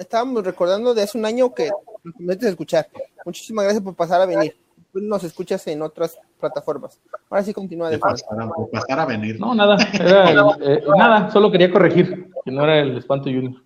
[0.02, 1.70] estábamos recordando de hace un año que
[2.04, 2.88] nos metes a escuchar.
[3.26, 4.56] Muchísimas gracias por pasar a venir.
[4.94, 7.00] Nos escuchas en otras plataformas.
[7.30, 8.28] Ahora sí continúa de pasar,
[8.72, 9.40] pasar a venir.
[9.40, 13.62] No, nada, eh, nada, solo quería corregir que no era el espanto junior.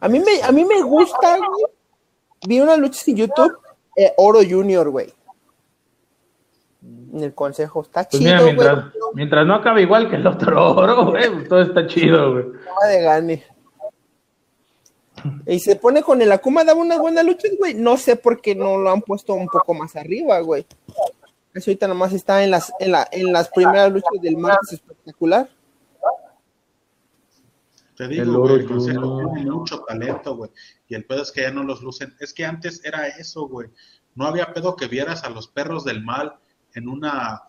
[0.00, 1.64] A mí me, a mí me gusta, güey.
[2.46, 3.58] Vi una lucha en YouTube,
[3.96, 5.12] eh, Oro Junior, güey.
[7.12, 8.84] En el consejo, está pues chido, mientras,
[9.14, 12.44] mientras, no acabe igual que el otro oro, güey, todo está chido, güey.
[12.44, 13.55] No de gane.
[15.46, 17.74] Y se pone con el Akuma, daba una buena lucha, güey.
[17.74, 20.66] No sé por qué no lo han puesto un poco más arriba, güey.
[21.54, 25.48] Eso ahorita nomás está en las, en, la, en las primeras luchas del martes espectacular.
[27.96, 30.50] Te digo, güey, el consejo tiene mucho talento, güey.
[30.86, 32.14] Y el pedo es que ya no los lucen.
[32.20, 33.68] Es que antes era eso, güey.
[34.14, 36.36] No había pedo que vieras a los perros del mal
[36.74, 37.44] en una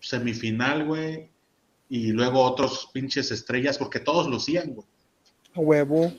[0.00, 1.30] semifinal, güey.
[1.88, 4.86] Y luego otros pinches estrellas, porque todos lucían, güey.
[5.54, 6.12] Huevo.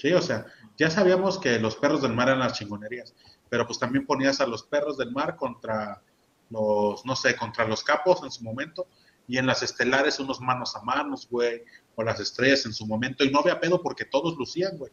[0.00, 0.46] Sí, o sea,
[0.78, 3.14] ya sabíamos que los perros del mar eran las chingonerías,
[3.50, 6.00] pero pues también ponías a los perros del mar contra
[6.48, 8.86] los, no sé, contra los capos en su momento,
[9.28, 11.62] y en las estelares unos manos a manos, güey,
[11.96, 14.90] o las estrellas en su momento, y no había pedo porque todos lucían, güey.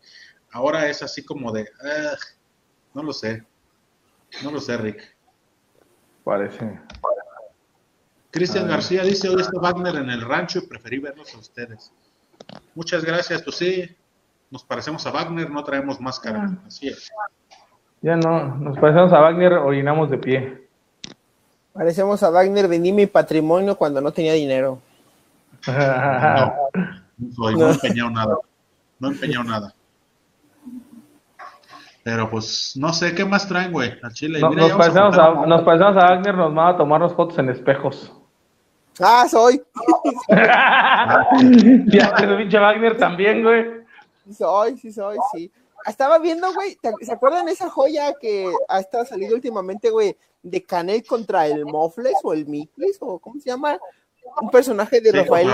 [0.52, 1.70] Ahora es así como de,
[2.94, 3.46] no lo sé,
[4.44, 5.16] no lo sé, Rick.
[6.26, 6.82] Parece.
[8.30, 11.94] Cristian García dice, hoy está Wagner en el rancho y preferí verlos a ustedes.
[12.76, 13.96] Muchas gracias, pues sí,
[14.50, 16.48] nos parecemos a Wagner, no traemos máscara.
[16.50, 16.58] Ah.
[16.68, 17.12] Así es.
[18.02, 20.68] Ya no, nos parecemos a Wagner, orinamos de pie.
[21.74, 24.80] Parecemos a Wagner, vendí mi patrimonio cuando no tenía dinero.
[25.68, 26.54] no,
[27.18, 28.38] no, he empeñado nada.
[29.00, 29.74] No he empeñado nada.
[32.04, 33.94] Pero pues, no sé, ¿qué más traen, güey?
[34.02, 34.40] Al Chile.
[34.40, 38.14] nos, parecemos a, nos parecemos a Wagner, nos va a tomarnos fotos en espejos.
[39.00, 39.62] Ah, soy.
[41.88, 43.77] ya, pero pinche Wagner también, güey.
[44.28, 45.52] Sí soy, sí soy, sí.
[45.86, 51.06] estaba viendo, güey, ¿se acuerdan esa joya que ha estado saliendo últimamente, güey, de Canet
[51.08, 53.80] contra el Mofles o el Miklis o cómo se llama?
[54.42, 55.50] Un personaje de Rafael.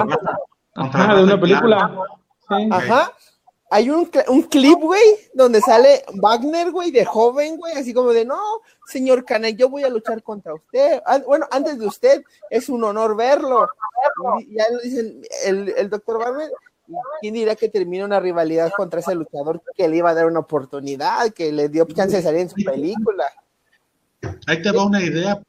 [0.73, 1.95] Ajá, de una película.
[2.71, 3.13] Ajá.
[3.69, 5.03] Hay un, un clip, güey,
[5.33, 8.39] donde sale Wagner, güey, de joven, güey, así como de, no,
[8.85, 11.01] señor Canet, yo voy a luchar contra usted.
[11.25, 13.67] Bueno, antes de usted, es un honor verlo.
[14.49, 16.51] ya lo dicen, el, el doctor Wagner
[17.21, 20.39] ¿Quién dirá que termina una rivalidad contra ese luchador que le iba a dar una
[20.39, 23.25] oportunidad, que le dio chance de salir en su película?
[24.47, 25.41] Ahí te va una idea,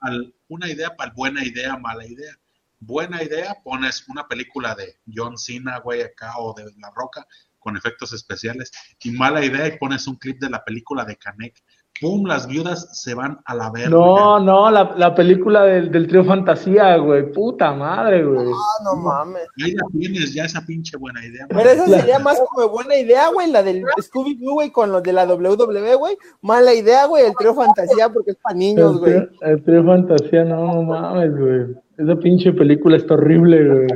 [0.49, 2.35] una idea para buena idea, mala idea.
[2.81, 7.27] Buena idea, pones una película de John Cena, güey, acá, o de La Roca,
[7.59, 8.71] con efectos especiales.
[9.03, 11.63] Y mala idea, y pones un clip de la película de Canek
[12.01, 12.27] ¡Pum!
[12.27, 13.91] Las viudas se van a la verga.
[13.91, 17.31] No, no, la, la película del, del, trío Fantasía, güey.
[17.31, 18.47] Puta madre, güey.
[18.47, 19.47] No, no mames.
[19.65, 21.47] Ahí la tienes, ya esa pinche buena idea.
[21.49, 23.51] Pero esa sería más como buena idea, güey.
[23.51, 26.17] La del Scooby-Doo, güey, con los de la WWE, güey.
[26.43, 29.29] Mala idea, güey, el trío Fantasía, porque es para niños, güey.
[29.43, 31.77] El, trío Fantasía, no, no mames, güey.
[31.97, 33.87] Esa pinche película está horrible, güey.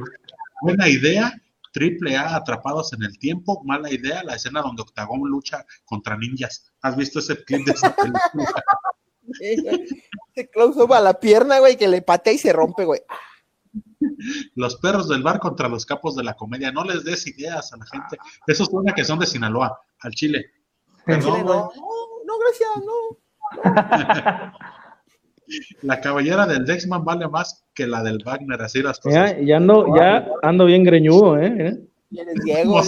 [0.62, 1.37] Buena idea,
[1.72, 6.72] Triple A atrapados en el tiempo, mala idea, la escena donde Octagón lucha contra ninjas.
[6.82, 8.64] ¿Has visto ese clip de esa película?
[10.94, 13.00] A la pierna, güey, que le patea y se rompe, güey.
[14.54, 16.72] Los perros del bar contra los capos de la comedia.
[16.72, 18.16] No les des ideas a la gente.
[18.46, 20.46] Eso suena que son de Sinaloa, al Chile.
[21.06, 23.18] no, no, gracias, no.
[25.82, 29.36] la cabellera del Dexman vale más que la del Wagner, así las cosas.
[29.36, 31.80] Ya, ya ando, ya ando bien greñudo, ¿eh?
[32.10, 32.80] Diego,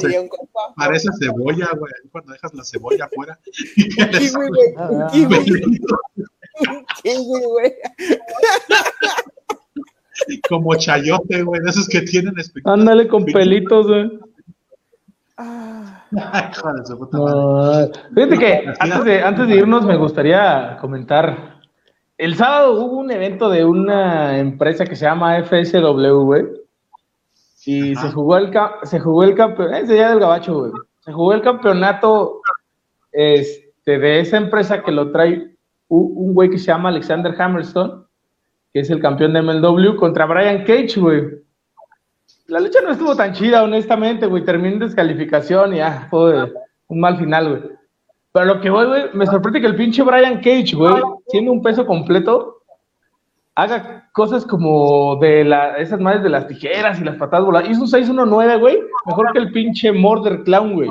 [0.77, 3.39] Parece cebolla, güey, cuando dejas la cebolla afuera.
[3.99, 4.75] Un kiwi, güey.
[4.89, 5.37] Un kiwi.
[6.61, 7.75] Un kiwi, güey.
[10.49, 12.35] Como chayote, güey, de esos que tienen
[12.65, 14.11] Ándale con pelitos, güey.
[15.37, 16.07] Ah.
[18.15, 21.60] fíjate que antes de, antes de irnos me gustaría comentar
[22.21, 26.45] el sábado hubo un evento de una empresa que se llama FSW, güey.
[27.64, 28.53] Y se jugó el
[28.83, 30.73] se jugó el campeonato, ese día del gabacho, güey.
[31.01, 32.43] Se jugó el campeonato
[33.11, 35.57] este, de esa empresa que lo trae
[35.89, 38.05] un güey que se llama Alexander Hammerstone,
[38.75, 41.23] que es el campeón de MLW, contra Brian Cage, güey.
[42.49, 44.45] La lucha no estuvo tan chida, honestamente, güey.
[44.45, 46.53] Terminó en descalificación y ya, fue
[46.89, 47.80] un mal final, güey.
[48.33, 51.62] Pero lo que voy, güey, me sorprende que el pinche Brian Cage, güey, tiene un
[51.62, 52.62] peso completo,
[53.57, 57.68] haga cosas como de la, esas madres de las tijeras y las patadas voladas.
[57.68, 60.89] Hizo un 619, güey, mejor que el pinche Murder Clown, güey.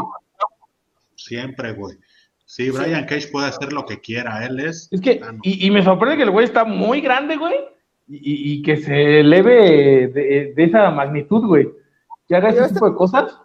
[1.15, 1.97] Siempre, güey.
[2.45, 4.89] Sí, Brian Cage puede hacer lo que quiera, él es.
[4.91, 7.55] Es que, y, me sorprende que el güey está muy grande, güey,
[8.07, 11.69] y, que se eleve de, de esa magnitud, güey.
[12.27, 13.39] Que haga ese tipo de cosas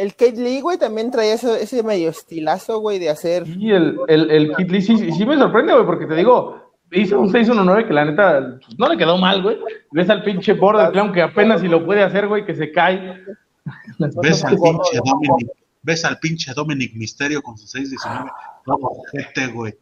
[0.00, 3.44] el Kate Lee, güey, también traía ese medio estilazo, güey, de hacer.
[3.44, 7.20] Sí, el, el, el Kate Lee sí, sí me sorprende, güey, porque te digo, hizo
[7.20, 9.58] un 619 que la neta pues, no le quedó mal, güey.
[9.92, 13.22] Ves al pinche Border Clown que apenas si lo puede hacer, güey, que se cae.
[14.22, 15.50] Ves al pinche Dominic,
[15.82, 18.30] ves al pinche Dominic Misterio con su 619.
[18.64, 19.74] Todo gente, güey.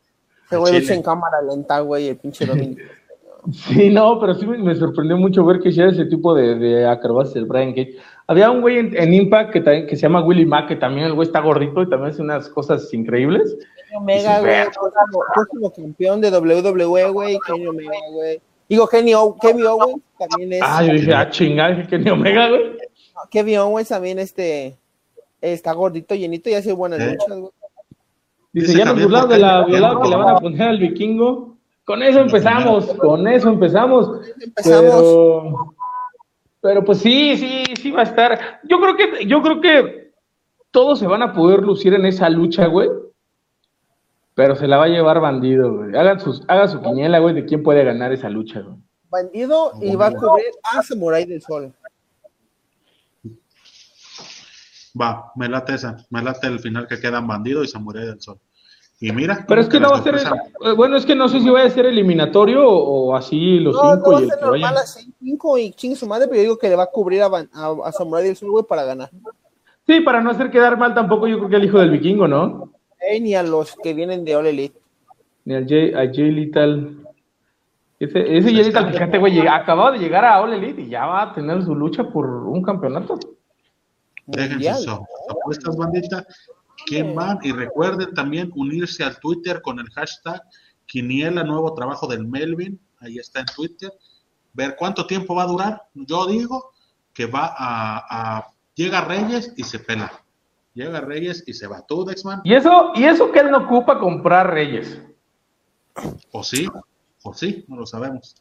[0.47, 2.79] Ese güey en cámara lenta, güey, el pinche Dominic.
[3.53, 7.37] Sí, no, pero sí me, sorprendió mucho ver que hiciera ese tipo de, de acrobacias
[7.37, 7.97] el Brian Cage.
[8.31, 11.15] Había un güey en, Impact que, también, que se llama Willy Mack, que también el
[11.15, 13.57] güey está gordito y también hace unas cosas increíbles.
[13.89, 14.65] Kenny Omega, güey,
[15.35, 18.41] próximo campeón de WWE, güey, Kenny Omega, güey.
[18.69, 20.61] Digo, Kenny, Kevin Owens también es.
[20.63, 22.77] Ah, yo dije, ah, chingada, Kenny Omega, güey.
[23.31, 24.77] Kevin Owens también este,
[25.41, 27.13] está gordito, llenito y hace buenas ¿Eh?
[27.13, 27.53] luchas, güey.
[28.53, 31.57] Dice, ya nos burlamos de la violada que le van a poner al vikingo.
[31.85, 34.21] Con eso empezamos, con eso empezamos.
[34.39, 34.93] Empezamos.
[34.93, 35.75] Pero,
[36.61, 38.61] pues sí, sí, sí va a estar.
[38.65, 40.13] Yo creo que, yo creo que
[40.71, 42.89] todos se van a poder lucir en esa lucha, güey.
[44.35, 45.97] Pero se la va a llevar bandido, güey.
[45.97, 48.77] Hagan sus, haga su quiniela, güey, de quién puede ganar esa lucha, güey.
[49.11, 51.73] Bandido y va a cubrir a Samurai del Sol.
[55.01, 55.97] Va, me late esa.
[56.11, 58.39] Me late el final que quedan Bandido y Samurai del Sol.
[59.01, 59.45] Y mira.
[59.47, 60.17] Pero es que, no va a ser.
[60.17, 64.13] Eh, bueno, es que no sé si va a ser eliminatorio o, así los cinco.
[64.13, 66.77] No, y el normal así, cinco y ching su madre, pero yo digo que le
[66.77, 69.11] va a cubrir a, a, Samurai del Sur, güey, para ganar.
[69.87, 72.73] Sí, para no hacer quedar mal tampoco, yo creo que el hijo del vikingo, ¿no?
[73.01, 74.79] Eh, ni a los que vienen de All Elite.
[75.45, 76.97] Ni al Jay, a Jay Little.
[78.01, 81.23] Ese, ese Jay Little, fíjate, güey, acababa de llegar a All Elite y ya va
[81.23, 83.17] a tener su lucha por un campeonato.
[84.27, 85.07] Déjense eso.
[85.31, 86.27] Apuestas, bandita
[86.87, 90.43] quién van y recuerden también unirse al Twitter con el hashtag
[90.87, 93.93] Quiniela Nuevo Trabajo del Melvin, ahí está en Twitter,
[94.55, 95.83] ver cuánto tiempo va a durar.
[95.95, 96.73] Yo digo
[97.13, 100.11] que va a, llega Reyes y se pela.
[100.75, 102.41] Llega Reyes y se va tú, Dexman.
[102.45, 105.01] ¿Y eso, y eso que él no ocupa comprar Reyes?
[106.31, 106.69] O sí,
[107.23, 108.37] o sí, no lo sabemos.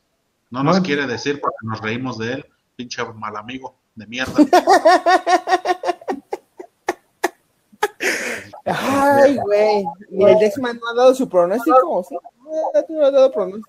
[0.49, 4.33] No nos quiere decir porque nos reímos de él, pinche mal amigo de mierda.
[8.67, 9.85] Ay, güey.
[10.11, 12.15] Y el Dexman no ha dado su pronóstico, ¿sí?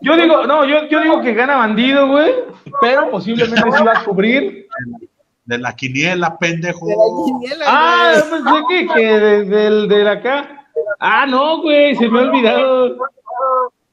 [0.00, 2.32] Yo digo, no, yo, yo digo que gana bandido, güey,
[2.80, 4.68] pero posiblemente se va a cubrir.
[5.44, 6.86] De la quiniela, pendejo.
[6.86, 9.06] De la quiniela, ah, pues que, que
[9.46, 10.66] del de, acá.
[11.00, 12.96] Ah, no, güey, se me ha olvidado.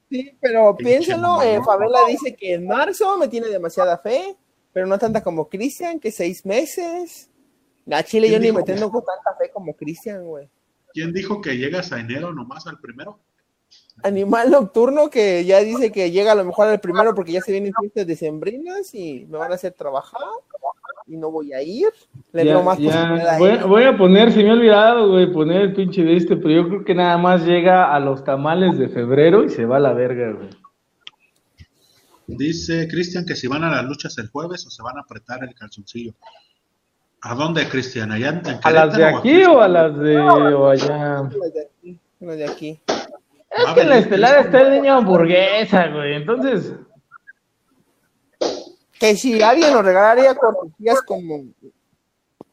[0.08, 4.36] Sí, pero piénsalo, eh, Favela dice que en marzo me tiene demasiada fe,
[4.72, 7.28] pero no tanta como Cristian, que seis meses.
[7.90, 10.48] A Chile yo ni me tengo tanta fe como Cristian, güey.
[10.96, 13.20] ¿Quién dijo que llegas a enero nomás al primero?
[14.02, 17.52] Animal Nocturno que ya dice que llega a lo mejor al primero porque ya se
[17.52, 20.22] vienen fiestas decembrinas y me van a hacer trabajar
[21.06, 21.88] y no voy a ir.
[22.32, 26.34] Le más voy, a poner, si me he olvidado, güey, poner el pinche de este,
[26.34, 29.76] pero yo creo que nada más llega a los tamales de febrero y se va
[29.76, 30.48] a la verga, güey.
[32.26, 35.44] Dice Cristian que si van a las luchas el jueves o se van a apretar
[35.44, 36.14] el calzoncillo.
[37.22, 38.12] ¿A dónde, Cristian?
[38.12, 41.22] ¿Allá ¿A las de aquí o a las de o allá?
[41.22, 42.00] Las de aquí.
[42.20, 42.80] Las de aquí.
[42.86, 46.14] Es que en la estelar está el niño hamburguesa, güey.
[46.14, 46.74] Entonces.
[48.98, 51.44] Que si alguien nos regalaría cortesías como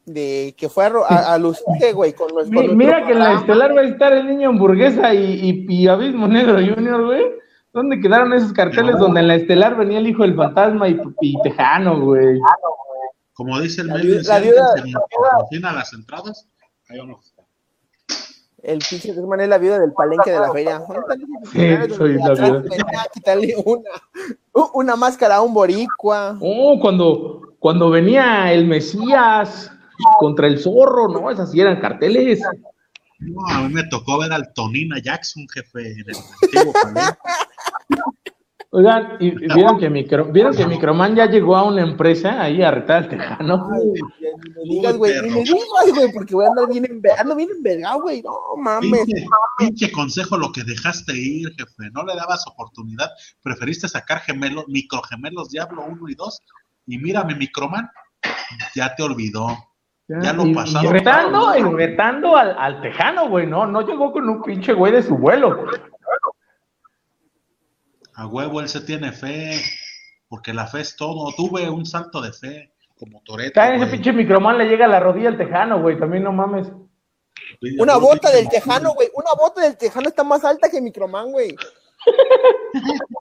[0.06, 1.38] de que fue a, a,
[1.92, 2.74] güey, con nuestro.
[2.74, 6.54] Mira, que en la estelar va a estar el niño hamburguesa y, y, Abismo Negro
[6.54, 7.24] Junior, güey.
[7.72, 11.42] ¿Dónde quedaron esos carteles donde en la estelar venía el hijo del fantasma y, y
[11.42, 12.38] Tejano, güey?
[13.34, 16.48] Como dice el medio, la, la, las entradas,
[16.88, 17.34] ahí vamos
[18.64, 20.82] el pinche Guzmán es la viuda del palenque de la feria.
[21.52, 22.62] Sí, soy la viuda.
[23.12, 23.90] Quitarle una,
[24.72, 26.38] una máscara a un boricua.
[26.40, 29.70] Oh, cuando, cuando venía el Mesías
[30.18, 31.30] contra el zorro, ¿no?
[31.30, 32.40] Esas sí eran carteles.
[33.18, 37.18] No, a mí me tocó ver al Tonina Jackson, jefe, en el antiguo palenque.
[38.76, 42.72] Oigan, ¿y vieron que, Micro, vieron que Microman ya llegó a una empresa ahí a
[42.72, 43.68] retar al tejano?
[43.72, 44.02] Ay,
[44.52, 48.02] me digas, güey, ni me digas, güey, porque voy a andar bien, ando bien envergado,
[48.02, 49.06] güey, no mames.
[49.58, 53.10] Pinche, consejo lo que dejaste ir, jefe, no le dabas oportunidad,
[53.44, 56.42] preferiste sacar gemelos, microgemelos Diablo 1 y 2,
[56.86, 57.88] y mírame, Microman,
[58.74, 59.56] ya te olvidó.
[60.08, 60.84] Ya, lo pasado.
[60.84, 64.92] Y retando, y retando al, al tejano, güey, no, no llegó con un pinche güey
[64.92, 65.64] de su vuelo.
[68.14, 69.60] A huevo él se tiene fe,
[70.28, 71.32] porque la fe es todo.
[71.36, 73.60] Tuve un salto de fe, como Toreto.
[73.60, 76.68] ese pinche microman le llega a la rodilla al tejano, güey, también no mames.
[77.78, 81.54] Una bota del tejano, güey, una bota del tejano está más alta que microman, güey.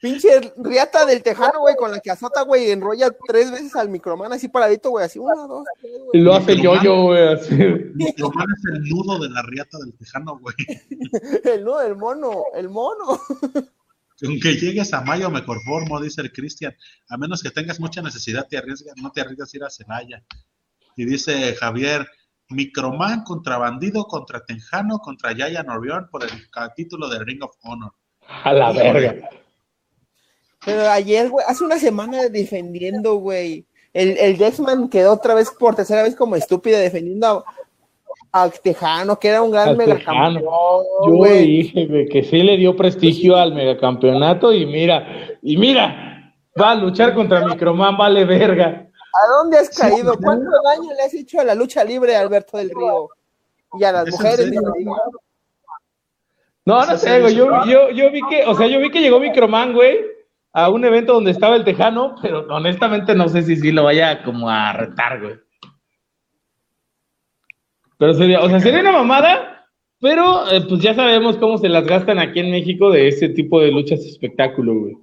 [0.00, 4.32] pinche riata del tejano, güey, con la que azota, güey, enrolla tres veces al microman
[4.32, 6.20] así paradito, güey, así, una, dos, tres, güey.
[6.20, 7.54] Y lo hace yo-yo, güey, así.
[7.54, 10.54] Microman es el nudo de la riata del tejano, güey.
[11.44, 13.18] el nudo del mono, el mono.
[14.24, 16.74] Aunque llegues a mayo me conformo, dice el Cristian.
[17.08, 20.24] A menos que tengas mucha necesidad, te arriesgas, no te arriesgas a ir a Celaya.
[20.96, 22.06] Y dice Javier,
[22.48, 26.30] Microman contra Bandido, contra Tenjano, contra Yaya Norión por el
[26.74, 27.92] título de Ring of Honor.
[28.26, 29.28] A la verga.
[30.64, 33.66] Pero ayer, güey, hace una semana defendiendo, güey.
[33.92, 37.44] El, el Dexman quedó otra vez por tercera vez como estúpido defendiendo
[38.34, 40.42] al Tejano, que era un gran megacampeón.
[41.06, 45.06] Yo dije que sí le dio prestigio al megacampeonato y mira,
[45.40, 48.66] y mira, va a luchar contra Microman, vale verga.
[48.66, 50.18] ¿A dónde has caído?
[50.20, 53.08] ¿Cuánto daño le has hecho a la lucha libre, Alberto del Río?
[53.78, 54.50] Y a las mujeres.
[56.64, 57.36] No, no sé, güey.
[57.36, 60.00] Yo, yo, yo vi que, o sea, yo vi que llegó Microman, güey,
[60.52, 64.24] a un evento donde estaba el Tejano, pero honestamente no sé si sí lo vaya
[64.24, 65.43] como a retar, güey.
[67.98, 69.68] Pero sería, o sea, sería una mamada,
[70.00, 73.60] pero eh, pues ya sabemos cómo se las gastan aquí en México de ese tipo
[73.60, 74.96] de luchas espectáculo, güey.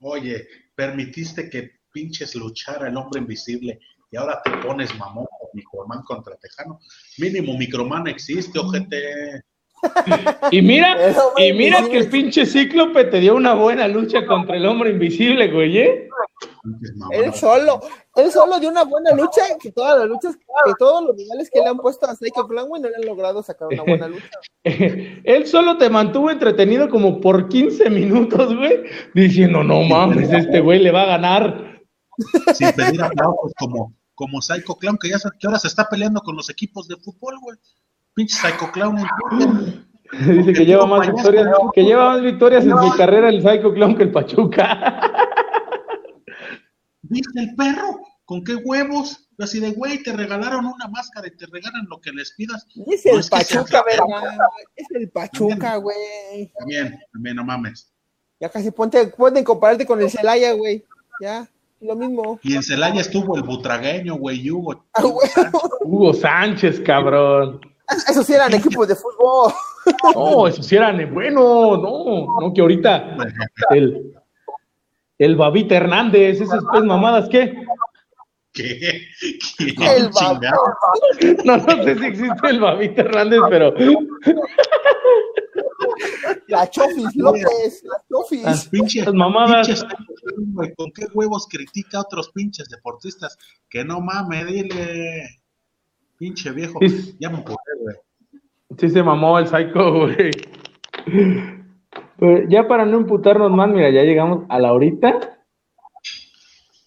[0.00, 3.78] Oye, permitiste que pinches luchara el hombre invisible
[4.10, 6.80] y ahora te pones mamón con Microman contra Tejano.
[7.18, 9.42] Mínimo Microman existe, ojete.
[10.50, 10.96] Y mira,
[11.38, 15.50] y mira que el pinche cíclope te dio una buena lucha contra el hombre invisible,
[15.50, 16.08] güey, ¿eh?
[17.10, 17.80] Él solo,
[18.14, 21.60] él solo dio una buena lucha, que todas las luchas, que todos los rivales que
[21.60, 24.30] le han puesto a Psycho Clown, no le han logrado sacar una buena lucha.
[24.62, 30.80] él solo te mantuvo entretenido como por 15 minutos, güey, diciendo, no mames, este güey
[30.80, 31.82] le va a ganar.
[32.54, 36.36] Sin pedir aplausos como, como Psycho Clown, que ya que ahora se está peleando con
[36.36, 37.58] los equipos de fútbol, güey.
[38.14, 38.96] Pinche Psycho Clown.
[40.12, 43.96] Dice que lleva más victorias, que lleva más victorias en su carrera el Psycho Clown
[43.96, 45.00] que el Pachuca.
[47.02, 48.00] ¿Viste el perro?
[48.24, 49.28] ¿Con qué huevos?
[49.38, 52.66] Así de, güey, te regalaron una máscara y te regalan lo que les pidas.
[52.86, 54.38] Es el Pachuca, ¿verdad?
[54.76, 56.52] Es el Pachuca, güey.
[56.58, 57.92] También, también, no mames.
[58.38, 60.84] Ya casi ponte, ponte compararte con el Celaya, güey.
[61.20, 61.48] Ya,
[61.80, 62.38] lo mismo.
[62.42, 64.84] Y en Celaya estuvo el butragueño, güey, Hugo.
[64.92, 65.02] Ah,
[65.80, 67.60] Hugo Sánchez, cabrón.
[68.08, 69.52] Esos sí eran equipos de fútbol.
[70.14, 73.16] No, esos sí eran, bueno, no, no, que ahorita
[73.70, 74.14] el,
[75.18, 77.54] el Babita Hernández, esas pues mamadas, ¿qué?
[78.52, 79.08] ¿Qué?
[79.58, 80.10] El
[81.44, 83.74] No, no sé si existe el Babita Hernández, pero.
[86.48, 88.42] La Chofis López, la Chofis.
[88.44, 89.68] Las pinches, Las mamadas.
[89.68, 93.36] pinches- ¿Con qué huevos critica a otros pinches deportistas?
[93.68, 95.41] Que no mames, dile.
[96.22, 96.78] Pinche viejo.
[96.80, 97.16] Sí.
[97.18, 97.96] Ya me empujé, güey.
[98.78, 100.30] Sí se mamó el psycho, güey.
[102.16, 105.18] Pues ya para no imputarnos más, mira, ya llegamos a la horita.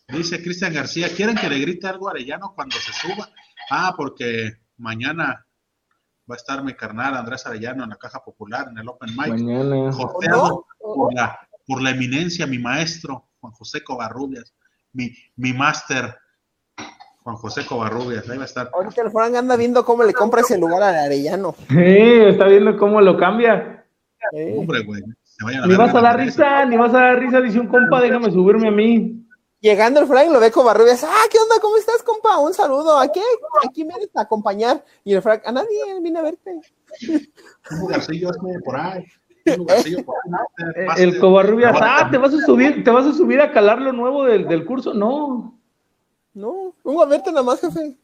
[0.07, 3.27] Dice Cristian García, ¿quieren que le grite algo a Arellano cuando se suba?
[3.69, 5.45] Ah, porque mañana
[6.31, 9.27] va a estar mi carnal Andrés Arellano en la Caja Popular, en el Open Mic.
[9.31, 9.91] Mañana.
[10.79, 14.55] Por la, por la eminencia, mi maestro, Juan José Covarrubias,
[14.93, 16.19] mi, mi máster,
[17.25, 18.69] Juan José Covarrubias, ahí va a estar.
[18.71, 21.55] Ahorita el Frank anda viendo cómo le compra ese lugar al Arellano.
[21.69, 23.83] Sí, está viendo cómo lo cambia.
[24.31, 27.41] Eh, Hombre, güey, a Ni vas a la dar risa, ni vas a dar risa,
[27.41, 29.25] dice un compa, déjame subirme a mí.
[29.59, 31.03] Llegando el Frank, lo ve con Barrubias.
[31.03, 31.55] Ah, ¿qué onda?
[31.59, 32.37] ¿Cómo estás, compa?
[32.37, 32.99] Un saludo.
[32.99, 33.21] ¿A qué?
[33.67, 34.83] Aquí vienes a acompañar.
[35.03, 36.61] Y el Frank, a nadie, vine a verte.
[37.71, 39.03] Un lugarcillo este por ahí.
[39.47, 40.15] Un lugarcillo por
[40.95, 41.03] ahí.
[41.03, 43.91] El Covarrubias, a- ah, ¿te vas a subir, te vas a subir a calar lo
[43.93, 44.93] nuevo del, del curso?
[44.93, 45.59] No.
[46.35, 47.97] No, vengo a verte nada más, jefe.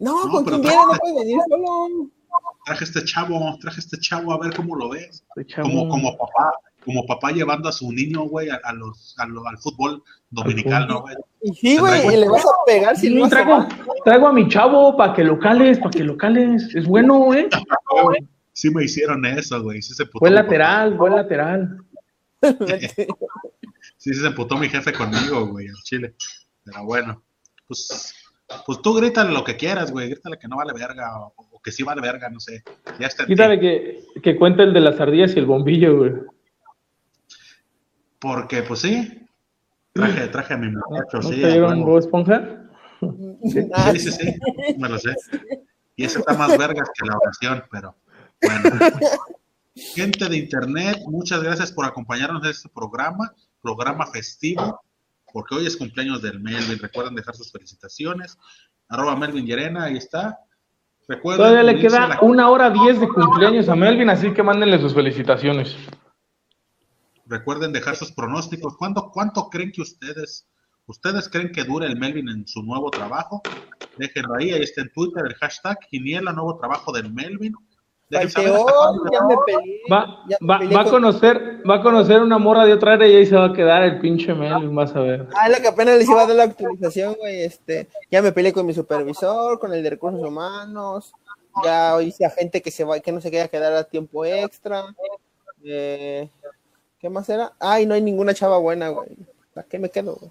[0.00, 2.10] No, No, con quien viene, no puedes venir solo.
[2.64, 5.24] Traje este chavo, traje este chavo a ver cómo lo ves.
[5.46, 5.68] Chavo.
[5.68, 6.52] Como, como papá,
[6.84, 11.02] como papá llevando a su niño, güey, a, a los, a lo- al fútbol dominicano,
[11.02, 11.16] güey.
[11.42, 13.66] Y sí, güey, y le vas a pegar si no traigo,
[14.04, 16.74] traigo a mi chavo para que lo cales, para que lo cales.
[16.74, 17.48] Es bueno, ¿eh?
[18.52, 19.80] Sí me hicieron eso, güey.
[19.82, 21.78] Sí se Buen lateral, buen lateral.
[23.96, 26.14] Sí se emputó mi jefe conmigo, güey, al chile.
[26.64, 27.22] Pero bueno,
[27.68, 28.14] pues,
[28.66, 30.08] pues tú grítale lo que quieras, güey.
[30.08, 32.64] Grítale que no vale verga o, o que sí vale verga, no sé.
[32.98, 33.26] Ya está.
[33.26, 36.12] Quítale que, que cuente el de las ardillas y el bombillo, güey.
[38.18, 39.26] Porque, pues sí.
[39.92, 41.40] Traje, traje a mi muchacho, ¿No sí.
[41.40, 41.84] te dieron.
[41.84, 42.64] Bob Esponja?
[43.44, 43.62] Sí,
[43.98, 44.34] sí, sí,
[44.76, 45.14] me lo sé.
[45.94, 47.96] Y ese está más vergas que la oración, pero
[48.42, 48.78] bueno.
[49.94, 54.80] Gente de internet, muchas gracias por acompañarnos en este programa, programa festivo,
[55.32, 56.78] porque hoy es cumpleaños del Melvin.
[56.78, 58.38] Recuerden dejar sus felicitaciones.
[58.88, 60.38] Arroba Melvin Llerena, ahí está.
[61.06, 64.78] Recuerden Todavía le queda la- una hora diez de cumpleaños a Melvin, así que mándenle
[64.78, 65.76] sus felicitaciones.
[67.26, 68.76] Recuerden dejar sus pronósticos.
[68.76, 70.46] ¿Cuánto, ¿Cuánto creen que ustedes,
[70.86, 73.42] ustedes creen que dure el Melvin en su nuevo trabajo?
[73.98, 77.54] Déjenlo ahí, ahí está en Twitter el hashtag Quiniela Nuevo Trabajo del Melvin.
[78.10, 78.66] Falteó,
[79.12, 79.80] ya me peleé.
[79.92, 82.72] Va, ya me va, peleé va a con- conocer, va a conocer una morra de
[82.72, 85.26] otra área y ahí se va a quedar el pinche Melvin, vas a ver.
[85.36, 87.42] Ah, es la que apenas les iba a dar la actualización, güey.
[87.42, 91.12] Este, ya me peleé con mi supervisor, con el de recursos humanos.
[91.64, 94.84] Ya hice a gente que se va, que no se queda quedar a tiempo extra.
[95.64, 96.28] Eh,
[97.00, 97.52] ¿Qué más era?
[97.60, 99.08] Ay, no hay ninguna chava buena, güey.
[99.54, 100.30] ¿Para qué me quedo, güey?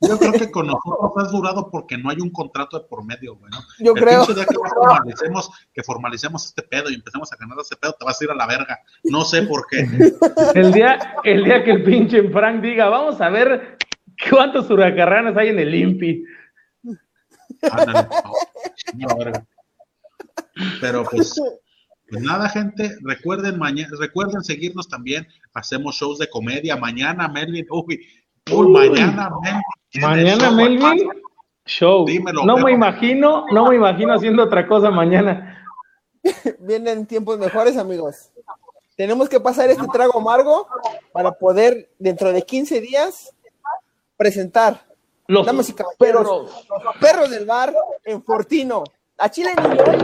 [0.00, 3.36] Yo creo que con nosotros has durado porque no hay un contrato de por medio,
[3.36, 3.50] güey.
[3.50, 3.58] ¿no?
[3.78, 4.26] Yo El creo.
[4.26, 8.20] día que formalicemos, que formalicemos este pedo y empecemos a ganar ese pedo, te vas
[8.20, 8.78] a ir a la verga.
[9.04, 9.86] No sé por qué.
[10.54, 13.78] El día, el día que el pinche Frank diga, vamos a ver
[14.30, 16.26] cuántos huracarranas hay en el.
[17.70, 18.08] Ándale,
[19.18, 19.46] verga.
[20.80, 21.40] Pero pues,
[22.08, 22.96] pues nada, gente.
[23.02, 25.26] Recuerden mañana, recuerden seguirnos también.
[25.54, 26.76] Hacemos shows de comedia.
[26.76, 27.66] Mañana, Melvin.
[27.70, 28.06] Uy,
[28.52, 29.62] uy, mañana, Melvin.
[30.00, 31.08] Mañana show, Melvin,
[31.64, 32.04] show.
[32.06, 35.64] Dímelo, no me imagino, no me imagino haciendo otra cosa mañana.
[36.58, 38.30] Vienen tiempos mejores, amigos.
[38.96, 40.68] Tenemos que pasar este trago amargo
[41.12, 43.34] para poder, dentro de 15 días,
[44.16, 44.84] presentar
[45.26, 45.98] Los Damas y caballeros.
[45.98, 46.66] perros.
[46.84, 47.74] los perros del bar
[48.04, 48.84] en Fortino.
[49.18, 49.62] A Chile ni.
[49.64, 49.98] Ustedes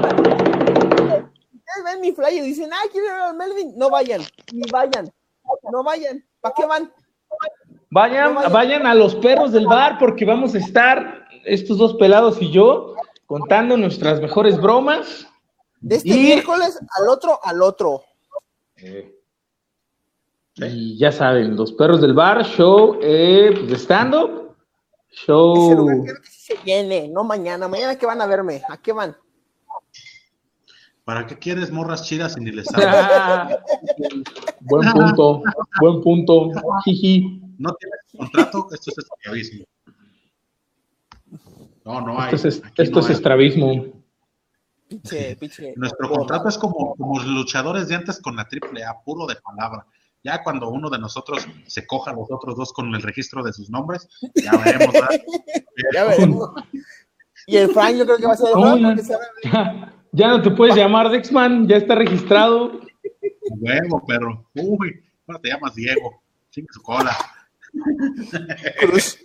[1.84, 3.74] ven mi flyer y dicen, ah, quiero ir al Melvin.
[3.76, 4.22] No vayan,
[4.52, 5.12] ni vayan.
[5.70, 6.24] No vayan.
[6.40, 6.92] ¿Para qué van?
[7.90, 12.50] Vayan, vayan a los perros del bar porque vamos a estar, estos dos pelados y
[12.52, 12.94] yo,
[13.26, 15.26] contando nuestras mejores bromas.
[15.80, 18.02] De este Y- miércoles al otro, al otro.
[20.56, 24.54] Y ya saben, los perros del bar, show eh, pues, de stand-up,
[25.10, 25.74] Ese show.
[25.76, 27.66] lugar quiero que sí se llene, no mañana.
[27.66, 28.62] Mañana que van a verme.
[28.68, 29.16] ¿A qué van?
[31.04, 32.66] ¿Para qué quieres morras chidas y ni les
[34.60, 35.42] buen punto,
[35.80, 36.50] buen punto.
[36.84, 37.40] Jiji.
[37.60, 39.66] No tienes contrato, esto es esclavismo.
[41.84, 42.34] No, no hay.
[42.34, 43.84] Esto es, esto es estrabismo.
[45.76, 49.36] Nuestro contrato es como, como los luchadores de antes con la triple A, puro de
[49.36, 49.86] palabra.
[50.24, 53.52] Ya cuando uno de nosotros se coja a los otros dos con el registro de
[53.52, 54.94] sus nombres, ya veremos.
[55.94, 56.50] ya veremos.
[57.46, 58.96] Y el Frank yo creo que va a ser el
[59.44, 62.80] ya, ya, no te puedes llamar Dexman, ya está registrado.
[63.50, 64.48] Huevo, perro.
[64.54, 66.22] Uy, ahora te llamas Diego.
[66.48, 67.14] Sin su cola.
[68.80, 69.18] Cruz.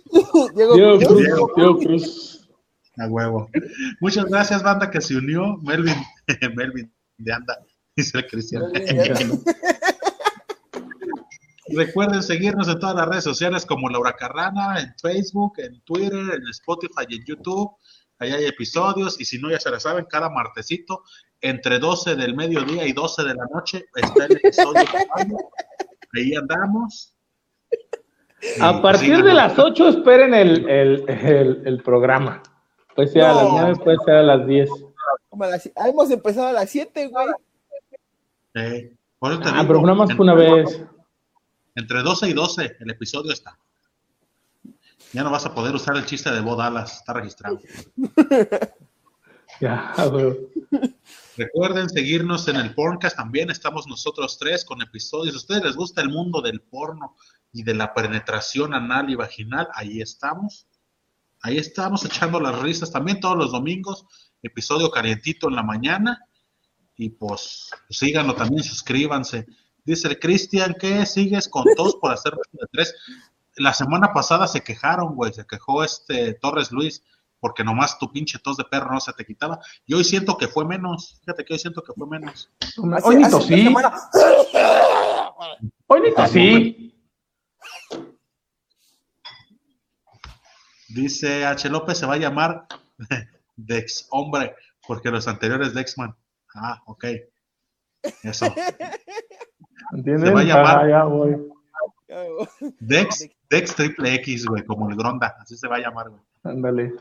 [0.54, 1.22] Diego, Cruz.
[1.54, 2.48] Diego Cruz.
[2.98, 3.48] A huevo.
[4.00, 5.56] Muchas gracias, banda, que se unió.
[5.62, 5.94] Melvin,
[6.56, 7.58] Melvin de Anda,
[7.94, 8.64] dice el Cristian.
[11.68, 16.48] Recuerden seguirnos en todas las redes sociales como Laura Carrana, en Facebook, en Twitter, en
[16.50, 17.70] Spotify y en YouTube.
[18.18, 21.02] Ahí hay episodios y si no, ya se la saben, cada martesito
[21.40, 24.80] entre 12 del mediodía y 12 de la noche está el episodio.
[26.14, 27.15] Ahí andamos.
[28.60, 32.42] A partir de las 8 esperen el, el, el, programa.
[32.94, 34.70] Puede ser a las 9, puede ser a las 10.
[35.86, 37.26] hemos empezado a las 7, güey.
[38.54, 40.82] ah, pero nada más que una vez.
[41.74, 43.58] Entre 12 y 12 el episodio está.
[45.12, 47.60] Ya no vas a poder usar el chiste de Bo Dallas, está registrado.
[49.60, 49.94] ya,
[51.36, 55.34] Recuerden seguirnos en el Porncast, también estamos nosotros tres con episodios.
[55.34, 57.14] Si a ustedes les gusta el mundo del porno
[57.52, 60.66] y de la penetración anal y vaginal, ahí estamos.
[61.42, 64.06] Ahí estamos echando las risas también todos los domingos,
[64.42, 66.26] episodio calientito en la mañana.
[66.96, 69.46] Y pues síganlo también, suscríbanse.
[69.84, 72.94] Dice el Cristian que sigues con todos por hacer de tres.
[73.56, 77.02] La semana pasada se quejaron, güey, se quejó este Torres Luis
[77.38, 79.60] porque nomás tu pinche tos de perro no se te quitaba.
[79.86, 81.20] Y hoy siento que fue menos.
[81.20, 82.50] Fíjate que hoy siento que fue menos.
[83.04, 83.72] Hoy ni tosí.
[85.86, 86.85] Hoy ni tosí.
[90.96, 91.68] Dice H.
[91.68, 92.66] López se va a llamar
[93.56, 94.54] Dex Hombre,
[94.88, 96.16] porque los anteriores Dexman.
[96.54, 97.04] Ah, ok.
[98.22, 98.46] Eso.
[99.92, 100.28] ¿Entiendes?
[100.28, 101.36] Se va a llamar ah, ya voy.
[102.80, 106.22] Dex, Dex Triple X, güey, como el Gronda, así se va a llamar, güey.
[106.44, 106.94] Ándale.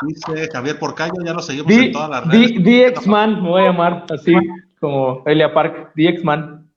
[0.00, 2.52] Dice Javier Porcayo, ya lo seguimos en todas las redes.
[2.54, 4.34] DX-Man, me voy a llamar así,
[4.80, 6.70] como Elia Park, DX-Man.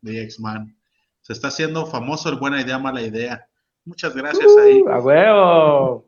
[0.00, 0.74] DX-Man.
[1.20, 3.46] Se está haciendo famoso el buena idea, mala idea.
[3.86, 4.80] Muchas gracias ahí.
[4.80, 6.06] Uh, a huevo.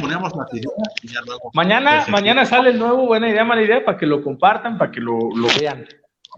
[0.00, 0.70] Ponemos la idea
[1.02, 1.50] y ya luego.
[1.54, 5.00] Mañana, mañana sale el nuevo buena idea, mala idea, para que lo compartan, para que
[5.00, 5.86] lo, lo vean.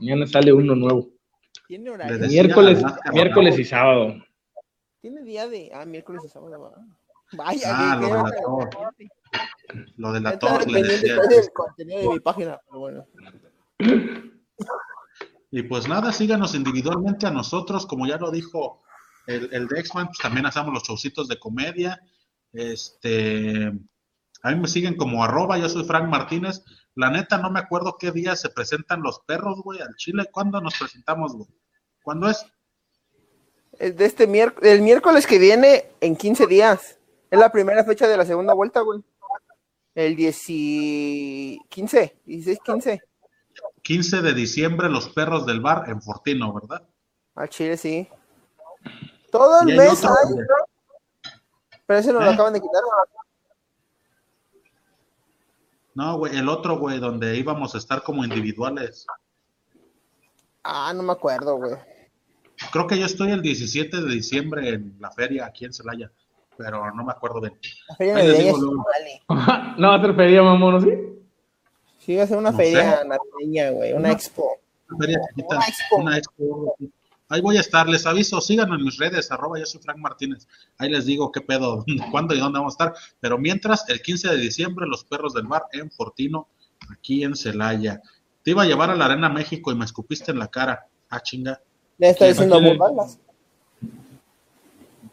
[0.00, 1.08] Mañana sale uno nuevo.
[1.66, 2.18] Tiene horario.
[2.28, 2.82] Miércoles,
[3.12, 4.14] miércoles y sábado.
[5.00, 5.70] Tiene día de.
[5.72, 6.74] Ah, miércoles y sábado.
[7.32, 9.08] Vaya, ah, lo de la torre.
[9.96, 11.52] Lo de la torre.
[11.54, 13.06] contenido de mi página, pero bueno.
[15.52, 18.82] Y pues nada, síganos individualmente a nosotros, como ya lo dijo
[19.30, 22.00] el, el Dexman, pues también hacemos los showcitos de comedia.
[22.52, 23.72] Este,
[24.42, 26.62] a mí me siguen como arroba, yo soy Frank Martínez.
[26.96, 30.26] La neta, no me acuerdo qué día se presentan los perros, güey, al Chile.
[30.32, 31.48] ¿Cuándo nos presentamos, güey?
[32.02, 32.44] ¿Cuándo es?
[33.78, 36.98] De este miércoles, el miércoles que viene en 15 días.
[37.30, 39.00] Es la primera fecha de la segunda vuelta, güey.
[39.94, 40.46] El 10
[41.68, 43.02] 15, 16, 15.
[43.82, 46.88] 15 de diciembre, los perros del bar en Fortino, ¿verdad?
[47.36, 48.08] Al Chile, sí.
[49.30, 50.34] Todo el mes hay.
[51.86, 52.34] Pero ese nos lo ¿Eh?
[52.34, 52.82] acaban de quitar.
[55.94, 59.06] No, güey, el otro, güey, donde íbamos a estar como individuales.
[60.62, 61.74] Ah, no me acuerdo, güey.
[62.72, 66.12] Creo que yo estoy el 17 de diciembre en la feria aquí en Celaya,
[66.56, 67.58] pero no me acuerdo bien.
[67.88, 68.52] La feria de
[69.78, 70.90] no va a ser feria, mamón, ¿sí?
[71.98, 74.58] Sí, va a ser una feria navideña, güey, una, expo.
[74.90, 75.96] Una feria chiquita, una expo.
[75.96, 76.76] Una expo
[77.30, 80.48] Ahí voy a estar, les aviso, síganme en mis redes, arroba yo soy Frank Martínez.
[80.78, 83.02] Ahí les digo qué pedo, cuándo y dónde vamos a estar.
[83.20, 86.48] Pero mientras, el 15 de diciembre, los perros del bar en Fortino,
[86.90, 88.02] aquí en Celaya.
[88.42, 90.88] Te iba a llevar a la Arena México y me escupiste en la cara.
[91.08, 91.60] Ah, chinga.
[91.98, 93.20] Le está diciendo bombalas.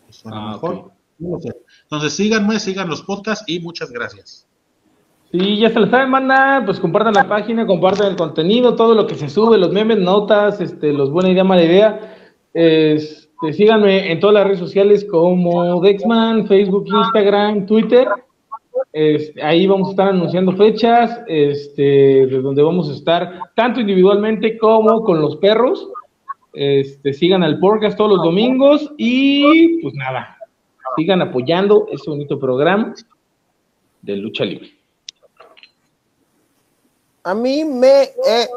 [0.06, 0.91] Pues a lo ah, mejor.
[1.84, 4.47] Entonces síganme, sigan los podcasts y muchas gracias.
[5.32, 9.06] Sí, ya se lo saben, manda, pues compartan la página, compartan el contenido, todo lo
[9.06, 12.16] que se sube, los memes, notas, este, los buena idea, mala idea.
[12.54, 18.08] Este, síganme en todas las redes sociales como Dexman, Facebook, Instagram, Twitter.
[18.94, 24.58] Este, ahí vamos a estar anunciando fechas, este, de donde vamos a estar tanto individualmente
[24.58, 25.90] como con los perros.
[26.54, 30.38] Este, sigan al podcast todos los domingos y pues nada,
[30.95, 32.94] sigan apoyando este bonito programa
[34.02, 34.77] de lucha libre.
[37.28, 38.48] A mí me eh,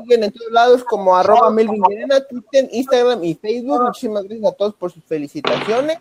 [0.00, 1.82] siguen en todos lados como arroba Melvin
[2.30, 3.82] Twitter, Instagram y Facebook.
[3.82, 5.98] Muchísimas gracias a todos por sus felicitaciones.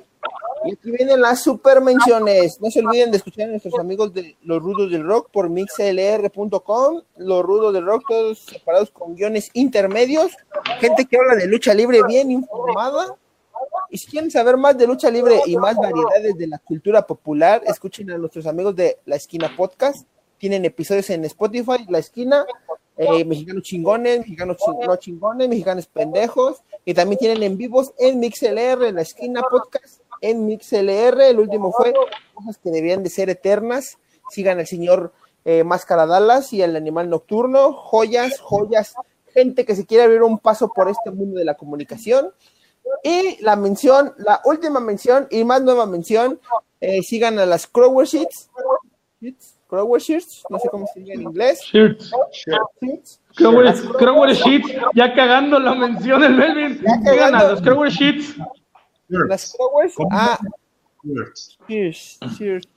[0.65, 2.61] Y aquí vienen las super menciones.
[2.61, 7.01] No se olviden de escuchar a nuestros amigos de Los Rudos del Rock por mixlr.com.
[7.17, 10.31] Los Rudos del Rock, todos separados con guiones intermedios.
[10.79, 13.15] Gente que habla de lucha libre bien informada.
[13.89, 17.63] Y si quieren saber más de lucha libre y más variedades de la cultura popular,
[17.65, 20.05] escuchen a nuestros amigos de La Esquina Podcast.
[20.37, 22.45] Tienen episodios en Spotify, La Esquina,
[22.97, 24.57] eh, mexicanos chingones, mexicanos
[24.87, 26.61] no chingones, mexicanos pendejos.
[26.85, 31.21] Y también tienen en vivos en MixLR, La Esquina Podcast, en MixLR.
[31.21, 31.93] El último fue
[32.33, 33.97] cosas que debían de ser eternas.
[34.29, 35.13] Sigan al señor
[35.43, 37.73] eh, Máscara Dallas y el animal nocturno.
[37.73, 38.95] Joyas, joyas.
[39.33, 42.33] Gente que se quiere abrir un paso por este mundo de la comunicación.
[43.03, 46.39] Y la mención, la última mención y más nueva mención,
[46.79, 48.49] eh, sigan a las Crower Sheets.
[49.67, 51.61] Crower Sheets, no sé cómo se dice en inglés.
[51.61, 52.11] Sheets.
[53.35, 56.79] Crower Sheets, ya cagando la mención el Melvin.
[56.79, 58.35] Sigan a las Crower Sheets.
[59.07, 60.39] Las Crowers, ah.
[61.67, 62.19] Sheets.
[62.37, 62.67] Sheets.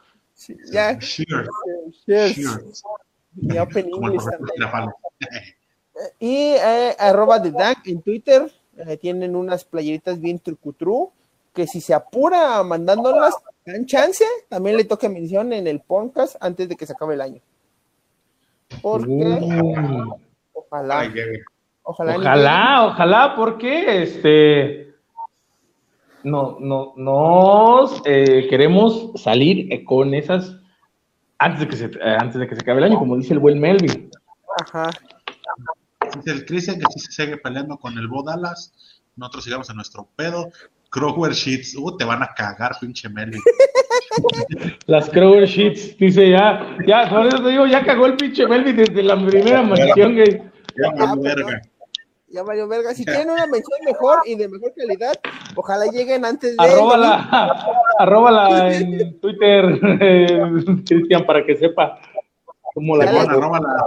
[0.70, 0.98] Ya.
[0.98, 2.82] Sheets.
[3.34, 4.24] Mi open English
[6.18, 11.12] Y eh, arroba de Dank en Twitter eh, tienen unas playeritas bien trucutru,
[11.52, 13.34] que si se apura mandándolas,
[13.72, 17.20] dan chance, también le toca mención en el podcast antes de que se acabe el
[17.20, 17.40] año.
[18.82, 20.16] Porque uh.
[20.52, 21.10] ojalá,
[21.82, 24.88] ojalá, ojalá, ojalá, porque este
[26.24, 30.56] no, no, nos eh, queremos salir con esas
[31.38, 33.38] antes de que se eh, antes de que se acabe el año, como dice el
[33.38, 34.10] buen Melvin.
[34.60, 34.90] Ajá.
[36.16, 38.72] Dice el Cristian que sí se sigue peleando con el Bo Dallas.
[39.16, 40.50] Nosotros sigamos a nuestro pedo.
[40.90, 43.40] Crower Sheets, uh, te van a cagar, pinche Melvin.
[44.86, 48.76] Las Crower Sheets, dice ya, ya, por eso te digo, ya cagó el pinche Melvin
[48.76, 50.42] desde la primera mención, güey.
[50.76, 51.62] Ya valió verga.
[52.28, 52.94] Ya valió verga.
[52.94, 55.14] Si tienen una mención mejor y de mejor calidad,
[55.54, 56.64] ojalá lleguen antes de.
[56.64, 57.56] Arróbala,
[57.98, 59.80] arróbala en Twitter,
[60.86, 62.00] Cristian, para que sepa
[62.74, 63.10] cómo la.
[63.10, 63.84] Arróbala.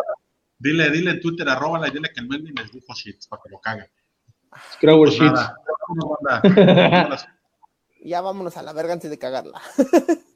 [0.57, 3.49] Dile, dile en Twitter, arróbala y dile que el Melvin les dijo shit para que
[3.49, 3.89] lo cague.
[4.73, 5.33] Scrower pues shit.
[8.03, 9.61] ya vámonos a la verga antes de cagarla.